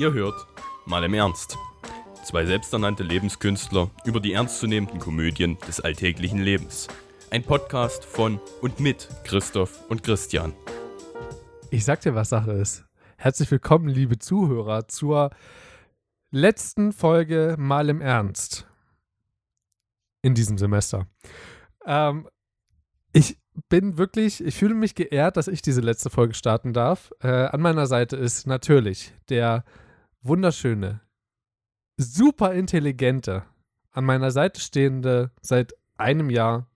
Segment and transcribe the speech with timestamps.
[0.00, 0.46] Ihr hört
[0.86, 1.58] mal im Ernst.
[2.24, 6.88] Zwei selbsternannte Lebenskünstler über die ernstzunehmenden Komödien des alltäglichen Lebens.
[7.30, 10.54] Ein Podcast von und mit Christoph und Christian.
[11.68, 12.86] Ich sag dir, was Sache ist.
[13.18, 15.32] Herzlich willkommen, liebe Zuhörer, zur
[16.30, 18.66] letzten Folge Mal im Ernst.
[20.22, 21.08] In diesem Semester.
[21.84, 22.26] Ähm,
[23.12, 23.36] ich
[23.68, 27.12] bin wirklich, ich fühle mich geehrt, dass ich diese letzte Folge starten darf.
[27.20, 29.62] Äh, an meiner Seite ist natürlich der
[30.22, 31.00] wunderschöne,
[31.96, 33.44] super intelligente,
[33.90, 36.68] an meiner Seite stehende, seit einem Jahr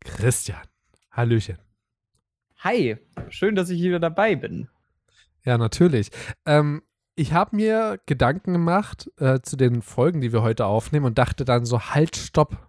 [0.00, 0.62] Christian.
[1.10, 1.58] Hallöchen.
[2.58, 2.96] Hi,
[3.28, 4.68] schön, dass ich wieder dabei bin.
[5.44, 6.10] Ja, natürlich.
[6.46, 6.82] Ähm,
[7.14, 11.44] ich habe mir Gedanken gemacht äh, zu den Folgen, die wir heute aufnehmen und dachte
[11.44, 12.68] dann so, halt, stopp.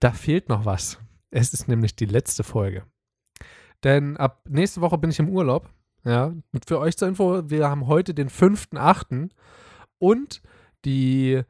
[0.00, 0.98] Da fehlt noch was.
[1.30, 2.84] Es ist nämlich die letzte Folge.
[3.84, 5.70] Denn ab nächste Woche bin ich im Urlaub.
[6.06, 9.28] Ja, und für euch zur Info, wir haben heute den 5.8.
[9.98, 10.40] und
[10.84, 11.42] die,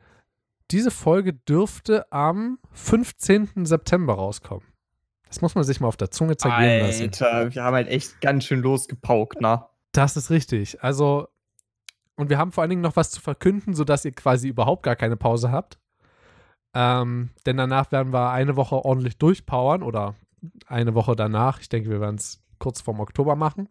[0.70, 3.66] diese Folge dürfte am 15.
[3.66, 4.66] September rauskommen.
[5.28, 7.02] Das muss man sich mal auf der Zunge zergehen lassen.
[7.02, 9.62] Alter, wir haben halt echt ganz schön losgepaukt, ne?
[9.92, 10.82] Das ist richtig.
[10.82, 11.28] Also,
[12.16, 14.96] und wir haben vor allen Dingen noch was zu verkünden, sodass ihr quasi überhaupt gar
[14.96, 15.78] keine Pause habt.
[16.74, 20.14] Ähm, denn danach werden wir eine Woche ordentlich durchpowern oder
[20.66, 21.60] eine Woche danach.
[21.60, 23.68] Ich denke, wir werden es kurz vorm Oktober machen.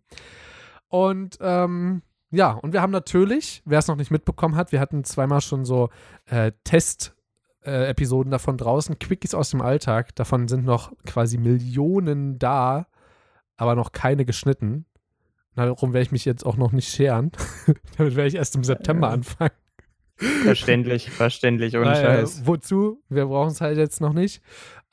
[0.96, 5.04] Und ähm, ja, und wir haben natürlich, wer es noch nicht mitbekommen hat, wir hatten
[5.04, 5.90] zweimal schon so
[6.24, 10.16] äh, Test-Episoden äh, davon draußen, Quickies aus dem Alltag.
[10.16, 12.88] Davon sind noch quasi Millionen da,
[13.58, 14.86] aber noch keine geschnitten.
[15.56, 17.34] Darum werde ich mich jetzt auch noch nicht scheren.
[17.98, 19.52] Damit werde ich erst im September anfangen.
[20.16, 22.48] Verständlich, verständlich, ohne Scheiß.
[22.48, 23.04] Wozu?
[23.10, 24.42] Wir brauchen es halt jetzt noch nicht.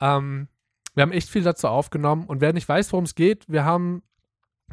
[0.01, 0.49] Ähm,
[0.95, 4.03] wir haben echt viel dazu aufgenommen und wer nicht weiß, worum es geht, wir haben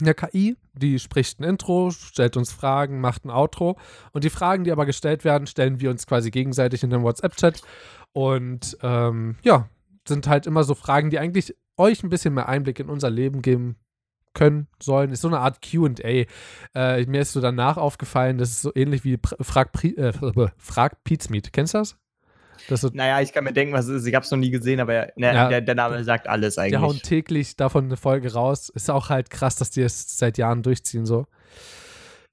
[0.00, 3.78] eine KI, die spricht ein Intro, stellt uns Fragen, macht ein Outro
[4.12, 7.62] und die Fragen, die aber gestellt werden, stellen wir uns quasi gegenseitig in den WhatsApp-Chat
[8.12, 9.68] und ähm, ja,
[10.06, 13.42] sind halt immer so Fragen, die eigentlich euch ein bisschen mehr Einblick in unser Leben
[13.42, 13.76] geben
[14.34, 15.10] können sollen.
[15.10, 16.26] Ist so eine Art QA.
[16.74, 20.12] Äh, mir ist so danach aufgefallen, das ist so ähnlich wie Frag, äh,
[20.56, 21.52] Frag Pizmeet.
[21.52, 21.96] Kennst du das?
[22.68, 24.06] Das so naja, ich kann mir denken, was es ist.
[24.06, 26.78] Ich habe es noch nie gesehen, aber ne, ja, der, der, Name sagt alles eigentlich.
[26.78, 28.68] Die hauen täglich davon eine Folge raus.
[28.68, 31.26] Ist auch halt krass, dass die es seit Jahren durchziehen so.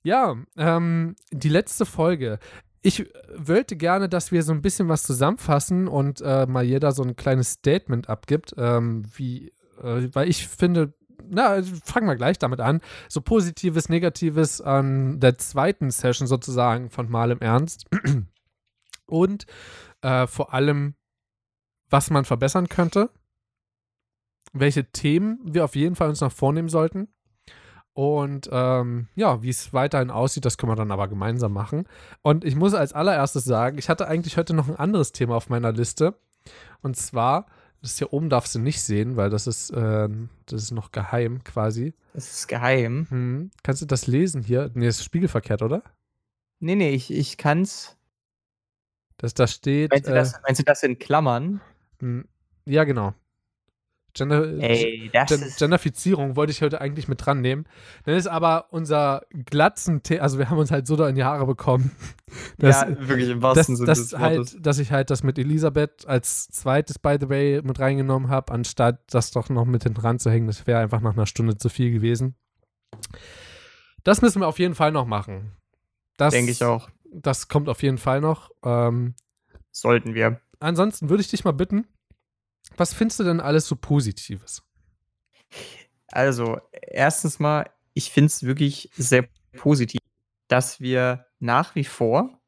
[0.04, 2.40] Ja, ähm, die letzte Folge.
[2.82, 3.06] Ich
[3.36, 7.16] wollte gerne, dass wir so ein bisschen was zusammenfassen und äh, mal jeder so ein
[7.16, 9.52] kleines Statement abgibt, ähm, wie,
[9.82, 10.94] äh, weil ich finde,
[11.30, 12.82] na, fangen wir gleich damit an.
[13.10, 17.86] So Positives, Negatives an der zweiten Session sozusagen von Mal im Ernst.
[19.08, 19.46] Und
[20.02, 20.96] äh, vor allem,
[21.90, 23.10] was man verbessern könnte.
[24.54, 27.10] Welche Themen wir auf jeden Fall uns noch vornehmen sollten.
[27.94, 31.88] Und ähm, ja, wie es weiterhin aussieht, das können wir dann aber gemeinsam machen.
[32.22, 35.50] Und ich muss als allererstes sagen, ich hatte eigentlich heute noch ein anderes Thema auf
[35.50, 36.14] meiner Liste.
[36.82, 37.48] Und zwar
[37.82, 40.10] das hier oben darfst du nicht sehen, weil das ist, äh,
[40.46, 41.94] das ist noch geheim quasi.
[42.14, 43.08] Das ist geheim.
[43.10, 43.52] Hm.
[43.64, 44.72] Kannst du das lesen hier?
[44.74, 45.84] Nee, das ist spiegelverkehrt, oder?
[46.60, 47.97] Nee, nee, ich, ich kann's.
[49.18, 49.92] Das da steht.
[49.92, 51.62] Meinst du, das, äh, meinst du das in Klammern?
[52.00, 52.28] Hm,
[52.66, 53.14] ja, genau.
[54.18, 57.66] Gender, Ey, Gen Genderfizierung wollte ich heute eigentlich mit dran nehmen.
[58.04, 61.46] Dann ist aber unser Glatzen, also wir haben uns halt so da in die Haare
[61.46, 61.92] bekommen.
[62.58, 66.48] Dass, ja, wirklich im wahrsten Sinne des halt, Dass ich halt das mit Elisabeth als
[66.50, 70.48] zweites, by the way, mit reingenommen habe, anstatt das doch noch mit hinten ranzuhängen.
[70.48, 72.36] Das wäre einfach nach einer Stunde zu viel gewesen.
[74.04, 75.52] Das müssen wir auf jeden Fall noch machen.
[76.20, 76.90] Denke ich auch.
[77.22, 78.52] Das kommt auf jeden Fall noch.
[78.64, 79.16] Ähm,
[79.72, 80.42] Sollten wir.
[80.60, 81.88] Ansonsten würde ich dich mal bitten,
[82.76, 84.64] was findest du denn alles so Positives?
[86.08, 90.02] Also, erstens mal, ich finde es wirklich sehr positiv,
[90.48, 92.40] dass wir nach wie vor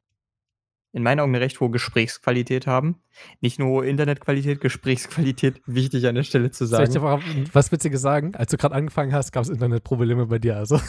[0.92, 3.00] in meinen Augen eine recht hohe Gesprächsqualität haben.
[3.40, 6.90] Nicht nur hohe Internetqualität, Gesprächsqualität, wichtig an der Stelle zu sagen.
[6.90, 8.34] Soll ich dir was Witziges sagen?
[8.34, 10.80] Als du gerade angefangen hast, gab es Internetprobleme bei dir, also.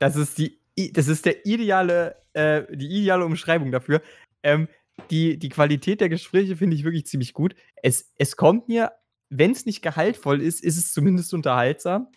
[0.00, 0.58] das ist die,
[0.92, 4.02] das ist der ideale, äh, die ideale Umschreibung dafür.
[4.42, 4.68] Ähm,
[5.10, 7.54] die, die Qualität der Gespräche finde ich wirklich ziemlich gut.
[7.82, 8.92] Es, es kommt mir,
[9.30, 12.08] wenn es nicht gehaltvoll ist, ist es zumindest unterhaltsam.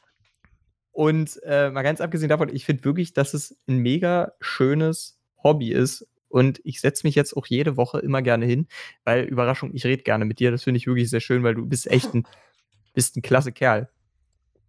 [0.92, 5.72] Und äh, mal ganz abgesehen davon, ich finde wirklich, dass es ein mega schönes Hobby
[5.72, 6.08] ist.
[6.28, 8.68] Und ich setze mich jetzt auch jede Woche immer gerne hin,
[9.04, 10.52] weil Überraschung, ich rede gerne mit dir.
[10.52, 12.26] Das finde ich wirklich sehr schön, weil du bist echt ein,
[12.94, 13.90] bist ein klasse Kerl.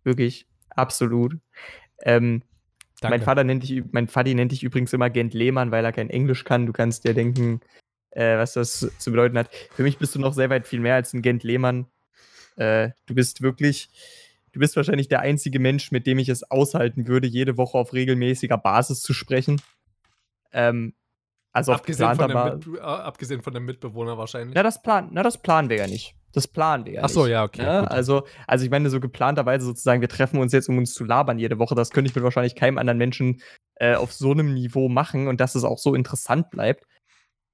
[0.05, 1.37] Wirklich, absolut.
[2.03, 2.43] Ähm,
[3.11, 6.11] mein Vater nennt dich, mein Vati nennt dich übrigens immer Gent Lehmann, weil er kein
[6.11, 6.67] Englisch kann.
[6.67, 7.61] Du kannst dir denken,
[8.11, 9.51] äh, was das zu bedeuten hat.
[9.75, 11.87] Für mich bist du noch sehr weit viel mehr als ein Gent Lehmann.
[12.57, 13.89] Äh, du bist wirklich,
[14.53, 17.93] du bist wahrscheinlich der einzige Mensch, mit dem ich es aushalten würde, jede Woche auf
[17.93, 19.61] regelmäßiger Basis zu sprechen.
[20.53, 20.95] ähm,
[21.53, 24.55] also auf Abgesehen von, Mit äh, abgesehen von dem Mitbewohner wahrscheinlich.
[24.55, 26.15] Na, das, plan na, das planen wir ja nicht.
[26.33, 27.63] Das planen wir ja Ach so, ja, okay.
[27.63, 27.91] Ne?
[27.91, 31.39] Also, also ich meine, so geplanterweise sozusagen, wir treffen uns jetzt, um uns zu labern
[31.39, 31.75] jede Woche.
[31.75, 33.43] Das könnte ich mit wahrscheinlich keinem anderen Menschen
[33.77, 36.87] äh, auf so einem Niveau machen und dass es auch so interessant bleibt.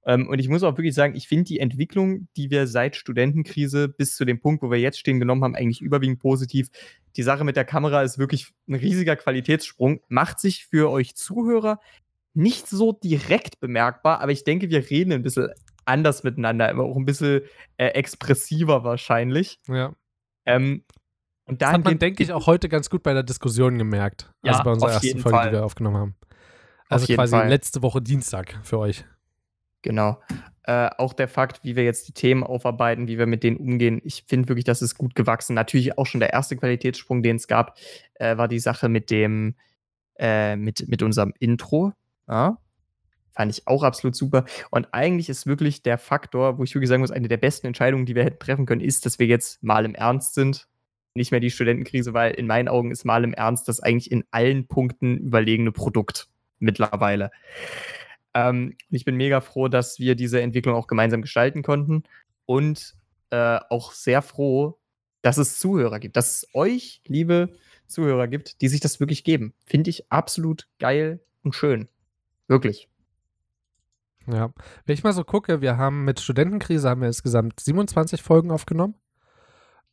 [0.05, 3.89] Ähm, und ich muss auch wirklich sagen, ich finde die Entwicklung, die wir seit Studentenkrise
[3.89, 6.69] bis zu dem Punkt, wo wir jetzt stehen, genommen haben, eigentlich überwiegend positiv.
[7.17, 9.99] Die Sache mit der Kamera ist wirklich ein riesiger Qualitätssprung.
[10.07, 11.79] Macht sich für euch Zuhörer
[12.33, 15.49] nicht so direkt bemerkbar, aber ich denke, wir reden ein bisschen
[15.89, 17.41] anders miteinander, immer auch ein bisschen
[17.77, 19.59] äh, expressiver wahrscheinlich.
[19.67, 19.93] ja.
[20.45, 20.83] Ähm,
[21.45, 24.31] und Das hat man, denke ich, auch heute ganz gut bei der Diskussion gemerkt.
[24.43, 25.47] Ja, also bei unserer auf ersten jeden Folge, Fall.
[25.47, 26.15] die wir aufgenommen haben.
[26.89, 27.49] Also quasi Fall.
[27.49, 29.03] letzte Woche Dienstag für euch.
[29.81, 30.21] Genau.
[30.63, 33.99] Äh, auch der Fakt, wie wir jetzt die Themen aufarbeiten, wie wir mit denen umgehen,
[34.03, 35.55] ich finde wirklich, das ist gut gewachsen.
[35.55, 37.77] Natürlich auch schon der erste Qualitätssprung, den es gab,
[38.15, 39.55] äh, war die Sache mit dem,
[40.19, 41.93] äh, mit, mit unserem Intro.
[42.27, 42.57] Ja?
[43.33, 44.45] Fand ich auch absolut super.
[44.71, 48.05] Und eigentlich ist wirklich der Faktor, wo ich wirklich sagen muss, eine der besten Entscheidungen,
[48.05, 50.67] die wir hätten treffen können, ist, dass wir jetzt mal im Ernst sind.
[51.13, 54.23] Nicht mehr die Studentenkrise, weil in meinen Augen ist mal im Ernst das eigentlich in
[54.31, 56.27] allen Punkten überlegene Produkt
[56.59, 57.31] mittlerweile.
[58.33, 62.03] Ähm, ich bin mega froh, dass wir diese Entwicklung auch gemeinsam gestalten konnten
[62.45, 62.95] und
[63.31, 64.77] äh, auch sehr froh,
[65.21, 67.49] dass es Zuhörer gibt, dass es euch, liebe
[67.87, 69.53] Zuhörer, gibt, die sich das wirklich geben.
[69.65, 71.89] Finde ich absolut geil und schön.
[72.47, 72.88] Wirklich.
[74.31, 74.51] Ja.
[74.85, 78.95] Wenn ich mal so gucke, wir haben mit Studentenkrise haben wir insgesamt 27 Folgen aufgenommen.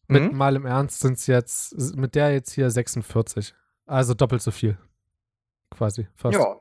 [0.08, 0.38] Mit Mhm.
[0.38, 3.54] Mal im Ernst sind es jetzt, mit der jetzt hier 46.
[3.86, 4.78] Also doppelt so viel.
[5.70, 6.38] Quasi, fast.
[6.38, 6.56] Ja,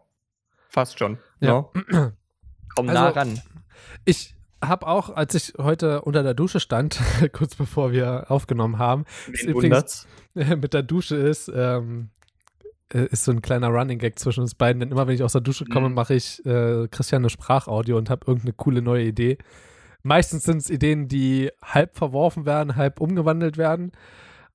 [0.69, 1.19] fast schon.
[1.39, 1.69] Ja.
[1.91, 2.11] Ja.
[2.75, 3.41] Komm nah Also, ran.
[4.03, 6.99] Ich habe auch, als ich heute unter der Dusche stand,
[7.33, 12.14] kurz bevor wir aufgenommen haben, übrigens- mit der Dusche ist, ähm, äh,
[12.93, 14.79] ist so ein kleiner Running Gag zwischen uns beiden.
[14.79, 15.95] Denn immer wenn ich aus der Dusche komme, Mhm.
[15.95, 19.37] mache ich äh, Christian eine Sprachaudio und habe irgendeine coole neue Idee.
[20.03, 23.91] Meistens sind es Ideen, die halb verworfen werden, halb umgewandelt werden.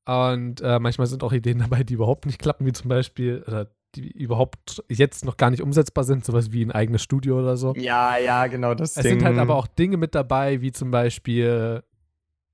[0.06, 3.66] Und äh, manchmal sind auch Ideen dabei, die überhaupt nicht klappen, wie zum Beispiel, oder
[3.96, 7.74] die überhaupt jetzt noch gar nicht umsetzbar sind, sowas wie ein eigenes Studio oder so.
[7.76, 9.18] Ja, ja, genau das Es Ding.
[9.18, 11.82] sind halt aber auch Dinge mit dabei, wie zum Beispiel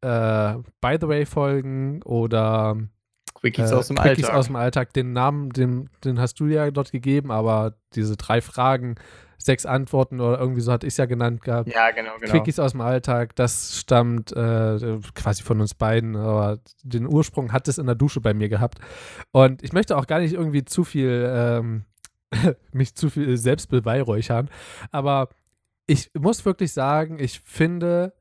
[0.00, 2.78] äh, By the Way-Folgen oder
[3.50, 4.38] Quickies äh, aus dem Quickies Alltag.
[4.38, 4.92] aus dem Alltag.
[4.92, 8.96] Den Namen, den, den hast du ja dort gegeben, aber diese drei Fragen,
[9.38, 11.68] sechs Antworten oder irgendwie so hatte ich es ja genannt gehabt.
[11.68, 12.32] ja, genau, genau.
[12.32, 17.68] Quickies aus dem Alltag, das stammt äh, quasi von uns beiden, aber den Ursprung hat
[17.68, 18.78] es in der Dusche bei mir gehabt.
[19.32, 21.84] Und ich möchte auch gar nicht irgendwie zu viel, ähm,
[22.72, 24.50] mich zu viel selbst beweihräuchern,
[24.90, 25.28] aber
[25.86, 28.12] ich muss wirklich sagen, ich finde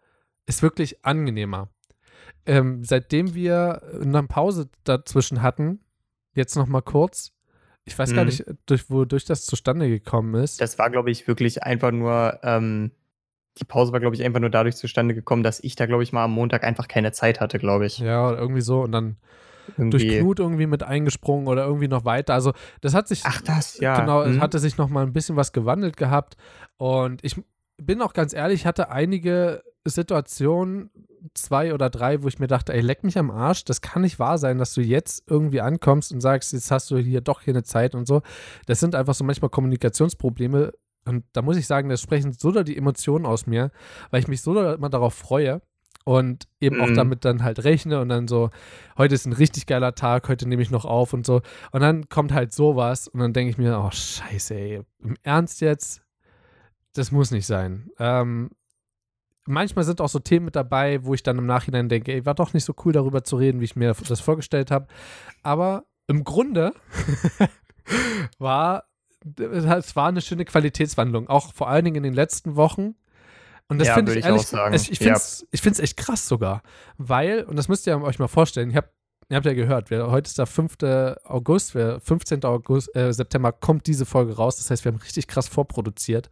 [0.46, 1.70] es wirklich angenehmer.
[2.46, 5.80] Ähm, seitdem wir eine Pause dazwischen hatten,
[6.34, 7.32] jetzt noch mal kurz,
[7.86, 8.28] ich weiß gar Mhm.
[8.30, 10.62] nicht, durch, wodurch das zustande gekommen ist.
[10.62, 12.92] Das war, glaube ich, wirklich einfach nur, ähm,
[13.60, 16.12] die Pause war, glaube ich, einfach nur dadurch zustande gekommen, dass ich da, glaube ich,
[16.12, 18.00] mal am Montag einfach keine Zeit hatte, glaube ich.
[18.00, 19.18] ja, irgendwie so und dann
[19.78, 20.20] durch Irgendwie.
[20.20, 22.34] Knut irgendwie mit eingesprungen oder irgendwie noch weiter.
[22.34, 24.00] Also das hat sich Ach, das, ja.
[24.02, 24.42] genau, es Mhm.
[24.42, 26.36] hatte sich noch mal ein bisschen was gewandelt gehabt
[26.78, 27.42] und ich
[27.78, 30.90] bin auch ganz ehrlich, ich hatte einige Situationen,
[31.34, 34.20] zwei oder drei, wo ich mir dachte, ey, leck mich am Arsch, das kann nicht
[34.20, 37.54] wahr sein, dass du jetzt irgendwie ankommst und sagst, jetzt hast du hier doch hier
[37.54, 38.22] eine Zeit und so.
[38.68, 40.74] Das sind einfach so manchmal Kommunikationsprobleme
[41.06, 43.72] und da muss ich sagen, das sprechen so da die Emotionen aus mir,
[44.12, 45.62] weil ich mich so da immer darauf freue
[46.04, 46.96] und eben auch Mhm.
[46.96, 48.50] damit dann halt rechne und dann so,
[48.98, 51.42] heute ist ein richtig geiler Tag, heute nehme ich noch auf und so.
[51.72, 55.62] Und dann kommt halt sowas und dann denke ich mir, oh scheiße, ey, im Ernst
[55.62, 56.02] jetzt?
[56.94, 57.90] Das muss nicht sein.
[58.00, 58.52] Ähm,
[59.46, 62.36] manchmal sind auch so Themen mit dabei, wo ich dann im Nachhinein denke, ey, war
[62.36, 64.88] doch nicht so cool darüber zu reden, wie ich mir das vorgestellt habe.
[65.44, 66.74] Aber im Grunde
[68.40, 68.86] war
[69.40, 72.96] es war eine schöne Qualitätswandlung, auch vor allen Dingen in den letzten Wochen.
[73.68, 75.16] Und das Ja, finde ich ehrlich, ich, ich Ja.
[75.16, 76.62] finde es find's echt krass sogar,
[76.98, 78.92] weil, und das müsst ihr euch mal vorstellen, ich hab,
[79.30, 80.78] ihr habt ja gehört, wir, heute ist der 5.
[81.24, 82.44] August, wir, 15.
[82.44, 86.30] August, äh, September kommt diese Folge raus, das heißt, wir haben richtig krass vorproduziert.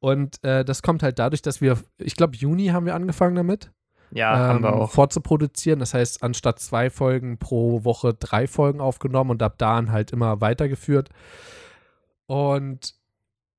[0.00, 3.72] Und äh, das kommt halt dadurch, dass wir, ich glaube, Juni haben wir angefangen damit
[4.12, 4.90] Ja, haben wir ähm, auch.
[4.92, 5.80] vorzuproduzieren.
[5.80, 10.12] Das heißt, anstatt zwei Folgen pro Woche drei Folgen aufgenommen und ab da an halt
[10.12, 11.08] immer weitergeführt.
[12.26, 12.94] Und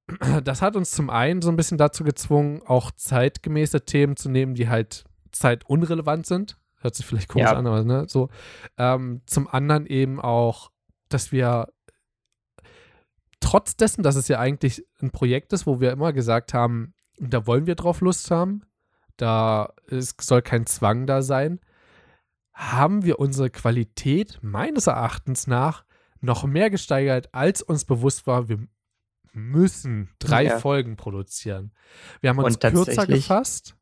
[0.43, 4.55] das hat uns zum einen so ein bisschen dazu gezwungen, auch zeitgemäße Themen zu nehmen,
[4.55, 6.57] die halt zeitunrelevant sind.
[6.79, 7.55] Hört sich vielleicht komisch Ja.
[7.57, 8.29] an, aber ne, so.
[8.77, 10.71] Ähm, zum anderen eben auch,
[11.09, 11.67] dass wir
[13.39, 17.45] trotz dessen, dass es ja eigentlich ein Projekt ist, wo wir immer gesagt haben, da
[17.47, 18.63] wollen wir drauf Lust haben,
[19.17, 21.59] da es soll kein Zwang da sein,
[22.53, 25.85] haben wir unsere Qualität meines Erachtens nach
[26.21, 28.59] noch mehr gesteigert, als uns bewusst war, wir
[29.31, 30.59] müssen drei Ja.
[30.59, 31.71] Folgen produzieren.
[32.19, 33.75] Wir haben uns kürzer gefasst,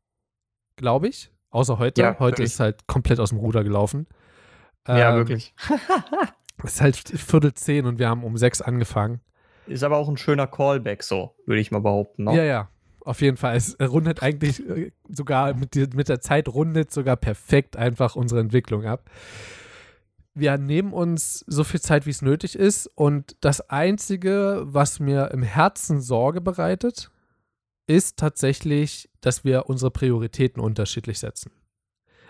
[0.76, 1.32] glaube ich.
[1.50, 2.02] Außer heute.
[2.02, 2.52] Ja, heute wirklich.
[2.52, 4.06] ist halt komplett aus dem Ruder gelaufen.
[4.86, 5.54] Ja, Ähm, wirklich.
[6.64, 9.20] Es ist halt Viertel zehn und wir haben um sechs angefangen.
[9.66, 12.24] Ist aber auch ein schöner Callback, so, würde ich mal behaupten.
[12.24, 12.36] Ne?
[12.36, 12.68] Ja, ja.
[13.04, 13.56] Auf jeden Fall.
[13.56, 18.84] Es rundet eigentlich äh, sogar mit, mit der Zeit rundet sogar perfekt einfach unsere Entwicklung
[18.84, 19.10] ab.
[20.34, 22.86] Wir nehmen uns so viel Zeit, wie es nötig ist.
[22.94, 27.10] Und das Einzige, was mir im Herzen Sorge bereitet,
[27.88, 31.50] ist tatsächlich, dass wir unsere Prioritäten unterschiedlich setzen.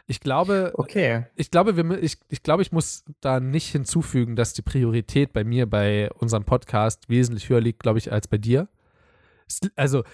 [0.07, 1.27] Ich glaube, Okay.
[1.37, 5.45] ich glaube, wir, ich, ich glaube, ich muss da nicht hinzufügen, dass die Priorität bei
[5.45, 8.69] mir bei unserem Podcast wesentlich höher liegt, glaube ich, als bei dir.
[9.77, 10.05] Also,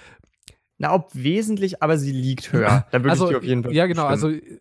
[0.79, 2.87] Na, ob wesentlich, aber sie liegt höher.
[2.91, 4.35] Da würde also ich dir auf jeden Fall ja, genau, zustimmen.
[4.43, 4.57] also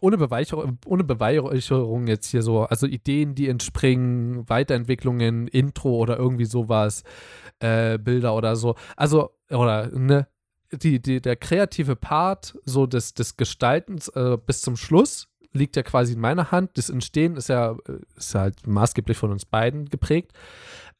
[0.00, 6.44] ohne Beweihräucherung, ohne Beweihräucherung jetzt hier so, also Ideen, die entspringen, Weiterentwicklungen, Intro oder irgendwie
[6.44, 7.02] sowas,
[7.58, 8.76] äh, Bilder oder so.
[8.96, 10.28] Also, oder, ne,
[10.72, 15.82] die, die, der kreative Part so des, des Gestaltens äh, bis zum Schluss liegt ja
[15.82, 16.76] quasi in meiner Hand.
[16.76, 20.32] Das Entstehen ist ja, äh, ist ja halt maßgeblich von uns beiden geprägt.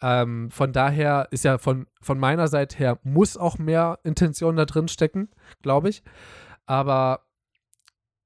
[0.01, 4.65] Ähm, von daher ist ja von, von meiner Seite her, muss auch mehr Intention da
[4.65, 5.29] drin stecken,
[5.63, 6.03] glaube ich.
[6.67, 7.28] Aber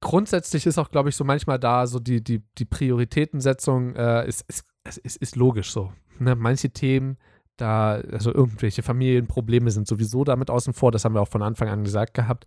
[0.03, 4.45] grundsätzlich ist auch, glaube ich, so manchmal da, so die, die, die Prioritätensetzung äh, ist,
[4.49, 4.67] ist,
[5.03, 5.93] ist, ist, logisch so.
[6.19, 6.35] Ne?
[6.35, 7.17] Manche Themen,
[7.57, 11.69] da, also irgendwelche Familienprobleme sind sowieso damit außen vor, das haben wir auch von Anfang
[11.69, 12.47] an gesagt gehabt.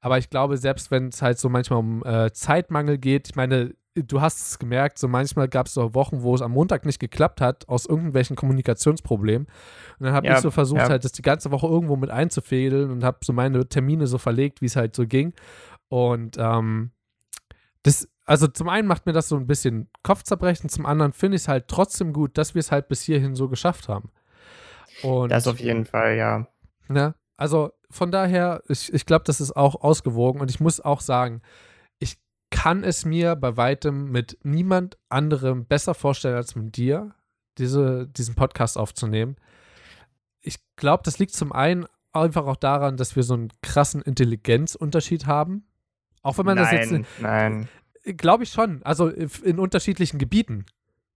[0.00, 3.74] Aber ich glaube, selbst wenn es halt so manchmal um äh, Zeitmangel geht, ich meine,
[3.94, 6.98] du hast es gemerkt, so manchmal gab es so Wochen, wo es am Montag nicht
[6.98, 9.46] geklappt hat, aus irgendwelchen Kommunikationsproblemen.
[9.98, 10.88] Und dann habe Ja, ich so versucht, ja.
[10.88, 14.60] halt das die ganze Woche irgendwo mit einzufädeln und habe so meine Termine so verlegt,
[14.60, 15.32] wie es halt so ging.
[15.88, 16.90] Und ähm,
[17.82, 21.42] das, also zum einen macht mir das so ein bisschen Kopfzerbrechen, zum anderen finde ich
[21.42, 24.10] es halt trotzdem gut, dass wir es halt bis hierhin so geschafft haben.
[25.02, 26.48] Und Das auf jeden Fall, ja.
[26.88, 27.14] Ne?
[27.36, 31.42] Also von daher, ich, ich glaube, das ist auch ausgewogen und ich muss auch sagen,
[31.98, 32.18] ich
[32.50, 37.14] kann es mir bei weitem mit niemand anderem besser vorstellen als mit dir,
[37.58, 39.36] diese, diesen Podcast aufzunehmen.
[40.40, 45.26] Ich glaube, das liegt zum einen einfach auch daran, dass wir so einen krassen Intelligenzunterschied
[45.26, 45.66] haben.
[46.26, 48.16] Auch wenn man das jetzt, nein, nein.
[48.16, 50.66] glaube ich schon, also in unterschiedlichen Gebieten.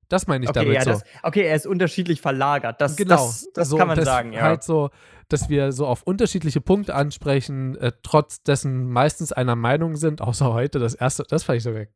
[0.09, 0.91] Das meine ich Okay, damit ja, so.
[0.91, 2.81] das, okay, er ist unterschiedlich verlagert.
[2.81, 4.43] Das, Genau, das, das so, kann man dass sagen, ja.
[4.43, 4.91] Halt so,
[5.29, 10.53] dass wir so auf unterschiedliche Punkte ansprechen, äh, trotz dessen meistens einer Meinung sind, außer
[10.53, 11.87] heute das erste, das fand ich sogar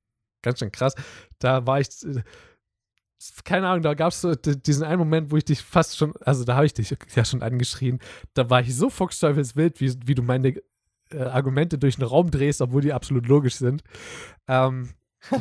[0.42, 0.94] ganz schön krass.
[1.38, 2.22] Da war ich, äh,
[3.44, 6.44] keine Ahnung, da gab es so diesen einen Moment, wo ich dich fast schon, also
[6.44, 8.00] da habe ich dich ja schon angeschrien,
[8.34, 10.54] da war ich so fuchsteufelswild, wie, wie du meine
[11.14, 13.82] äh, Argumente durch den Raum drehst, obwohl die absolut logisch sind.
[14.48, 14.90] Ähm,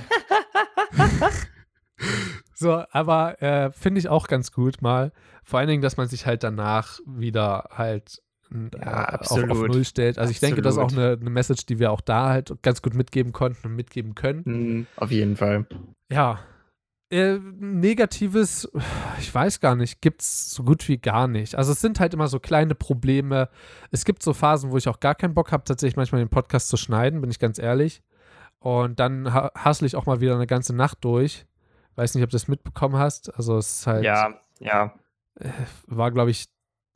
[2.53, 5.11] so, aber äh, finde ich auch ganz gut mal.
[5.43, 9.67] Vor allen Dingen, dass man sich halt danach wieder halt äh, Ja, auf, auf absolut.
[9.69, 10.17] Null stellt.
[10.17, 11.05] Also ich denke, das ist auch Absolut.
[11.05, 14.45] eine, eine Message, die wir auch da halt ganz gut mitgeben konnten und mitgeben können.
[14.45, 15.65] Hm, auf jeden Fall.
[16.11, 16.39] Ja.
[17.13, 18.67] Äh, Negatives,
[19.19, 21.53] ich weiß gar nicht, gibt es so gut wie gar nicht.
[21.53, 23.49] Also es sind halt immer so kleine Probleme.
[23.91, 26.69] Es gibt so Phasen, wo ich auch gar keinen Bock habe, tatsächlich manchmal den Podcast
[26.69, 28.01] zu schneiden, bin ich ganz ehrlich.
[28.57, 31.45] Und dann ha hassle ich auch mal wieder eine ganze Nacht durch.
[31.95, 33.31] Weiß nicht, ob du das mitbekommen hast.
[33.35, 34.95] Also es ist halt, Ja, ja.
[35.85, 36.47] war glaube ich,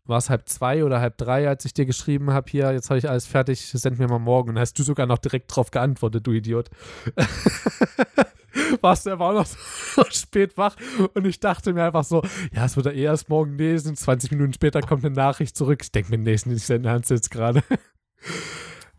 [0.05, 2.97] war es halb zwei oder halb drei, als ich dir geschrieben habe, hier, jetzt habe
[2.97, 4.49] ich alles fertig, send mir mal morgen.
[4.49, 6.71] Und dann hast du sogar noch direkt drauf geantwortet, du Idiot.
[8.81, 10.75] Warst du aber auch noch so spät wach
[11.13, 13.95] und ich dachte mir einfach so, ja, es wird er eh erst morgen lesen.
[13.95, 15.79] 20 Minuten später kommt eine Nachricht zurück.
[15.81, 17.63] Ich denke mir, nee, ist nicht dein Ernst jetzt gerade.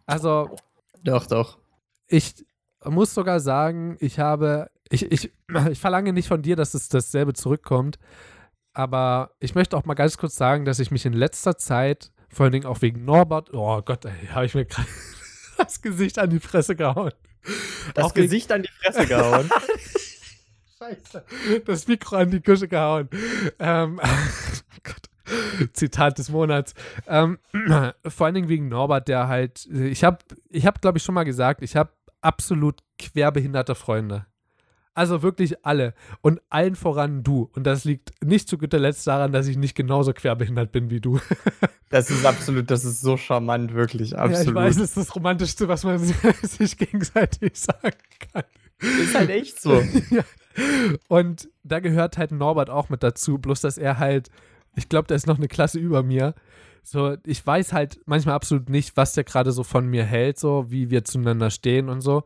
[0.07, 0.57] Also,
[1.05, 1.59] Doch, doch.
[2.07, 2.47] ich
[2.83, 5.33] muss sogar sagen, ich habe, ich, ich,
[5.71, 7.99] ich verlange nicht von dir, dass es dasselbe zurückkommt,
[8.73, 12.45] aber ich möchte auch mal ganz kurz sagen, dass ich mich in letzter Zeit, vor
[12.45, 14.89] allen Dingen auch wegen Norbert, oh Gott, habe ich mir gerade
[15.59, 17.13] das Gesicht an die Fresse gehauen.
[17.95, 19.51] Das wegen- Gesicht an die Fresse gehauen.
[20.79, 21.25] Scheiße.
[21.67, 23.09] Das Mikro an die Küche gehauen.
[23.59, 25.09] Ähm, oh Gott.
[25.75, 26.75] Zitat des Monats.
[27.07, 27.39] Ähm,
[28.07, 31.25] vor allen Dingen wegen Norbert, der halt, ich habe, ich habe, glaube ich, schon mal
[31.25, 34.27] gesagt, ich habe absolut querbehinderte Freunde.
[34.99, 35.95] Also wirklich alle.
[36.23, 37.49] Und allen voran du.
[37.55, 41.01] Und das liegt nicht zu guter Letzt daran, dass ich nicht genauso querbehindert bin wie
[41.01, 41.21] du.
[41.91, 44.11] Das ist absolut, das ist so charmant, wirklich.
[44.11, 44.55] Ja, ich Absolut.
[44.57, 45.99] weiß, es ist das Romantischste, was man
[46.43, 47.97] sich gegenseitig sagen
[48.31, 48.43] kann.
[48.79, 49.81] ist halt echt so.
[50.11, 50.23] ja.
[51.09, 54.29] Und da gehört halt Norbert auch mit dazu, bloß dass er halt,
[54.77, 56.35] ich glaube, der ist noch eine Klasse über mir.
[56.83, 60.67] So, ich weiß halt manchmal absolut nicht, was der gerade so von mir hält, so
[60.69, 62.25] wie wir zueinander stehen und so.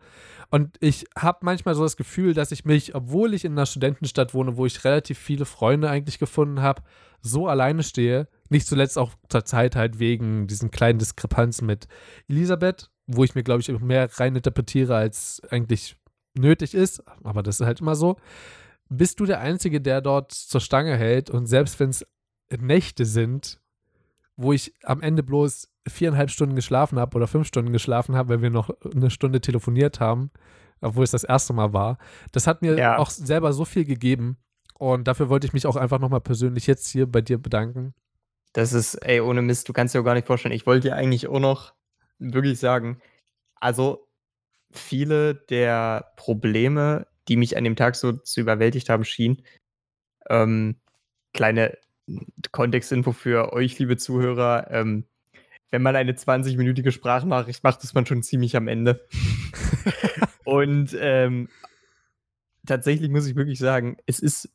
[0.53, 4.35] Und ich habe manchmal so das Gefühl, dass ich mich, obwohl ich in einer Studentenstadt
[4.35, 6.83] wohne, wo ich relativ viele Freunde eigentlich gefunden habe,
[7.23, 11.89] so alleine stehe, nicht zuletzt auch zur Zeit halt wegen diesen kleinen Diskrepanzen mit
[12.29, 15.97] Elisabeth, wo ich mir, glaube ich, mehr reininterpretiere, als eigentlich
[16.35, 17.03] nötig ist.
[17.25, 18.17] Aber das ist halt immer so.
[18.91, 22.07] Bist du der Einzige, der dort zur Stange hält und selbst wenn es
[22.59, 23.59] Nächte sind,
[24.37, 28.43] wo ich am Ende bloß viereinhalb Stunden geschlafen habe oder fünf Stunden geschlafen habe, weil
[28.43, 30.31] wir noch eine Stunde telefoniert haben,
[30.81, 31.99] obwohl es das erste Mal war.
[32.33, 32.99] Das hat mir ja.
[32.99, 34.37] auch selber so viel gegeben.
[34.79, 37.95] Und dafür wollte ich mich auch einfach nochmal persönlich jetzt hier bei dir bedanken.
[38.53, 40.55] Das ist, ey, ohne Mist, du kannst dir auch gar nicht vorstellen.
[40.55, 41.73] Ich wollte dir eigentlich auch noch
[42.19, 43.01] wirklich sagen,
[43.61, 44.09] also
[44.71, 49.43] viele der Probleme, die mich an dem Tag so zu überwältigt haben, schienen,
[50.29, 50.81] ähm,
[51.33, 51.79] kleine
[52.51, 55.07] Kontextinfo für euch, liebe Zuhörer, ähm,
[55.73, 59.09] wenn man eine 20-minütige Sprachnachricht macht, ist man schon ziemlich am Ende.
[60.45, 61.49] Und ähm,
[62.67, 64.50] tatsächlich muss ich wirklich sagen, es ist,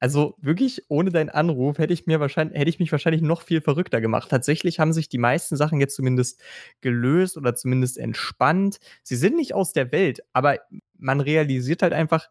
[0.00, 3.60] also wirklich ohne deinen Anruf hätte ich mir wahrscheinlich, hätte ich mich wahrscheinlich noch viel
[3.60, 4.28] verrückter gemacht.
[4.28, 6.42] Tatsächlich haben sich die meisten Sachen jetzt zumindest
[6.80, 8.80] gelöst oder zumindest entspannt.
[9.04, 10.58] Sie sind nicht aus der Welt, aber
[10.98, 12.28] man realisiert halt einfach,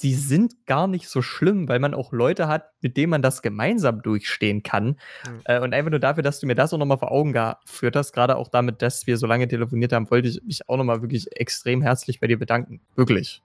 [0.00, 3.42] sie sind gar nicht so schlimm, weil man auch Leute hat, mit denen man das
[3.42, 4.86] gemeinsam durchstehen kann.
[5.26, 5.40] Mhm.
[5.44, 8.12] Äh, und einfach nur dafür, dass du mir das auch nochmal vor Augen geführt hast,
[8.12, 11.26] gerade auch damit, dass wir so lange telefoniert haben, wollte ich mich auch nochmal wirklich
[11.36, 12.80] extrem herzlich bei dir bedanken.
[12.96, 13.42] Wirklich.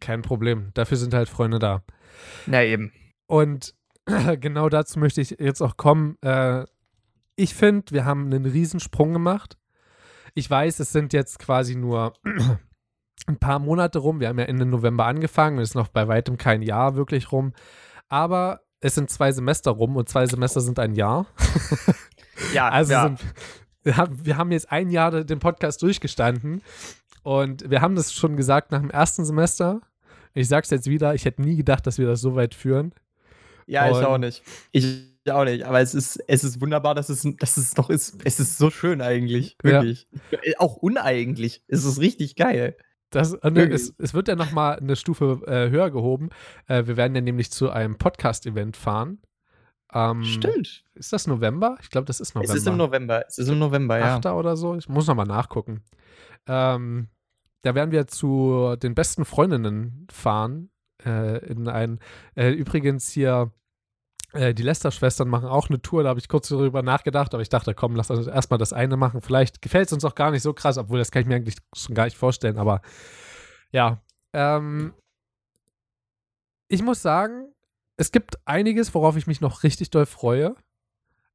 [0.00, 0.70] Kein Problem.
[0.74, 1.82] Dafür sind halt Freunde da.
[2.46, 2.92] Na eben.
[3.26, 3.74] Und
[4.40, 6.16] genau dazu möchte ich jetzt auch kommen.
[6.22, 6.64] Äh,
[7.36, 9.56] ich finde, wir haben einen Riesensprung gemacht.
[10.34, 12.14] Ich weiß, es sind jetzt quasi nur
[13.26, 14.20] ein paar Monate rum.
[14.20, 17.52] Wir haben ja Ende November angefangen, es ist noch bei weitem kein Jahr wirklich rum.
[18.08, 21.26] Aber es sind zwei Semester rum und zwei Semester sind ein Jahr.
[22.54, 23.02] ja, also ja.
[23.04, 23.20] Sind,
[23.84, 26.62] wir, haben, wir haben jetzt ein Jahr den Podcast durchgestanden
[27.22, 29.80] und wir haben das schon gesagt nach dem ersten Semester.
[30.34, 32.92] Ich sag's jetzt wieder, ich hätte nie gedacht, dass wir das so weit führen.
[33.66, 34.42] Ja, und ich auch nicht.
[34.72, 38.16] Ich auch nicht, aber es ist, es ist wunderbar, dass es, dass es noch ist.
[38.24, 39.56] Es ist so schön eigentlich.
[39.62, 40.08] Wirklich.
[40.30, 40.38] Ja.
[40.58, 41.62] Auch uneigentlich.
[41.68, 42.76] Es ist richtig geil.
[43.12, 46.30] Das, äh, ne, es, es, wird ja noch mal eine Stufe äh, höher gehoben.
[46.66, 49.20] Äh, wir werden ja nämlich zu einem Podcast-Event fahren.
[49.92, 50.84] Ähm, Stimmt.
[50.94, 51.76] Ist das November?
[51.82, 52.54] Ich glaube, das ist November.
[52.54, 53.24] Es ist im November.
[53.28, 54.16] Es ist im November, ja.
[54.16, 54.26] 8.
[54.26, 54.74] oder so.
[54.76, 55.82] Ich muss noch mal nachgucken.
[56.46, 57.08] Ähm,
[57.60, 60.70] da werden wir zu den besten Freundinnen fahren.
[61.04, 62.00] Äh, in ein,
[62.34, 63.52] äh, übrigens hier
[64.34, 67.74] die Lester-Schwestern machen auch eine Tour, da habe ich kurz darüber nachgedacht, aber ich dachte,
[67.74, 69.20] komm, lass uns erstmal das eine machen.
[69.20, 71.56] Vielleicht gefällt es uns auch gar nicht so krass, obwohl das kann ich mir eigentlich
[71.74, 72.80] schon gar nicht vorstellen, aber
[73.72, 74.02] ja.
[74.32, 74.94] Ähm,
[76.68, 77.52] ich muss sagen,
[77.98, 80.54] es gibt einiges, worauf ich mich noch richtig doll freue.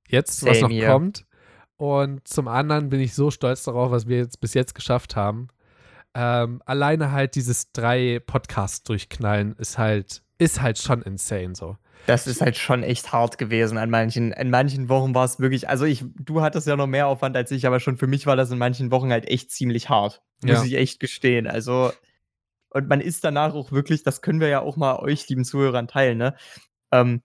[0.08, 0.92] Jetzt, Same was noch here.
[0.92, 1.26] kommt.
[1.76, 5.50] Und zum anderen bin ich so stolz darauf, was wir jetzt bis jetzt geschafft haben.
[6.16, 11.78] Ähm, alleine halt dieses drei Podcasts durchknallen ist halt, ist halt schon insane so.
[12.06, 14.32] Das ist halt schon echt hart gewesen an manchen.
[14.32, 17.52] In manchen Wochen war es wirklich, also ich, du hattest ja noch mehr Aufwand als
[17.52, 20.22] ich, aber schon für mich war das in manchen Wochen halt echt ziemlich hart.
[20.44, 20.56] Ja.
[20.56, 21.48] Muss ich echt gestehen.
[21.48, 21.92] Also,
[22.70, 25.88] und man ist danach auch wirklich, das können wir ja auch mal euch, lieben Zuhörern,
[25.88, 26.36] teilen, ne?
[26.92, 27.24] Ähm,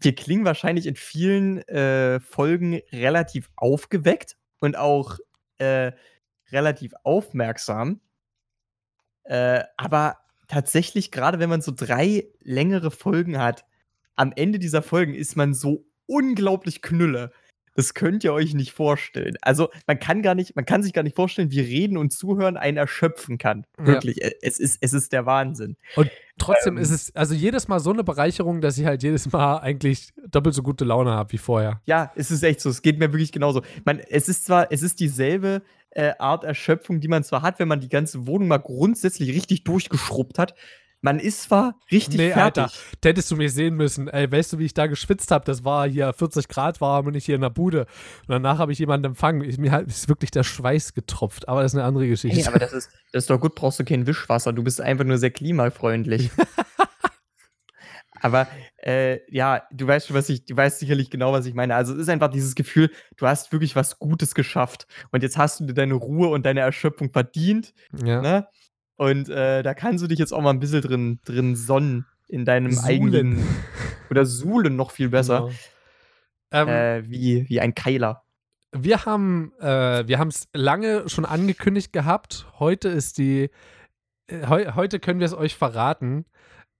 [0.00, 5.18] wir klingen wahrscheinlich in vielen äh, Folgen relativ aufgeweckt und auch
[5.58, 5.92] äh,
[6.50, 8.00] relativ aufmerksam.
[9.24, 10.16] Äh, aber
[10.48, 13.64] tatsächlich, gerade wenn man so drei längere Folgen hat,
[14.16, 17.32] am Ende dieser Folgen ist man so unglaublich knülle.
[17.76, 19.36] Das könnt ihr euch nicht vorstellen.
[19.42, 22.56] Also, man kann gar nicht, man kann sich gar nicht vorstellen, wie Reden und Zuhören
[22.56, 23.64] einen erschöpfen kann.
[23.78, 24.16] Wirklich.
[24.16, 24.28] Ja.
[24.42, 25.76] Es, ist, es ist der Wahnsinn.
[25.94, 29.30] Und trotzdem ähm, ist es, also jedes Mal so eine Bereicherung, dass ich halt jedes
[29.32, 31.80] Mal eigentlich doppelt so gute Laune habe wie vorher.
[31.86, 32.70] Ja, es ist echt so.
[32.70, 33.62] Es geht mir wirklich genauso.
[33.84, 37.68] Man, es ist zwar, es ist dieselbe äh, Art Erschöpfung, die man zwar hat, wenn
[37.68, 40.54] man die ganze Wohnung mal grundsätzlich richtig durchgeschrubbt hat,
[41.02, 42.64] man ist zwar richtig nee, fertig.
[42.64, 44.08] Alter, da hättest du mich sehen müssen.
[44.08, 45.44] Ey, weißt du, wie ich da geschwitzt habe?
[45.44, 47.86] Das war hier 40 Grad warm und ich hier in der Bude.
[48.26, 49.42] Und danach habe ich jemanden empfangen.
[49.42, 51.48] Ich, mir ist wirklich der Schweiß getropft.
[51.48, 52.38] Aber das ist eine andere Geschichte.
[52.38, 54.52] Hey, aber das ist, das ist doch gut, brauchst du kein Wischwasser.
[54.52, 56.30] Du bist einfach nur sehr klimafreundlich.
[58.20, 58.46] aber
[58.82, 61.76] äh, ja, du weißt schon, was ich, du weißt sicherlich genau, was ich meine.
[61.76, 64.86] Also es ist einfach dieses Gefühl, du hast wirklich was Gutes geschafft.
[65.12, 67.72] Und jetzt hast du dir deine Ruhe und deine Erschöpfung verdient.
[68.04, 68.20] Ja.
[68.20, 68.46] Ne?
[69.00, 72.44] Und äh, da kannst du dich jetzt auch mal ein bisschen drin, drin sonnen in
[72.44, 72.86] deinem Suhlen.
[72.86, 73.46] eigenen.
[74.10, 75.48] Oder Suhlen noch viel besser.
[75.48, 75.52] Genau.
[76.50, 78.24] Ähm, äh, wie, wie ein Keiler.
[78.72, 82.46] Wir haben äh, es lange schon angekündigt gehabt.
[82.58, 83.48] Heute ist die.
[84.26, 86.26] Äh, Heu, heute können wir es euch verraten.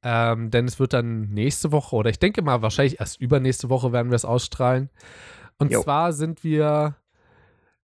[0.03, 3.93] Ähm, denn es wird dann nächste Woche oder ich denke mal wahrscheinlich erst übernächste Woche
[3.93, 4.91] werden wir es ausstrahlen.
[5.57, 5.81] Und jo.
[5.81, 6.97] zwar sind wir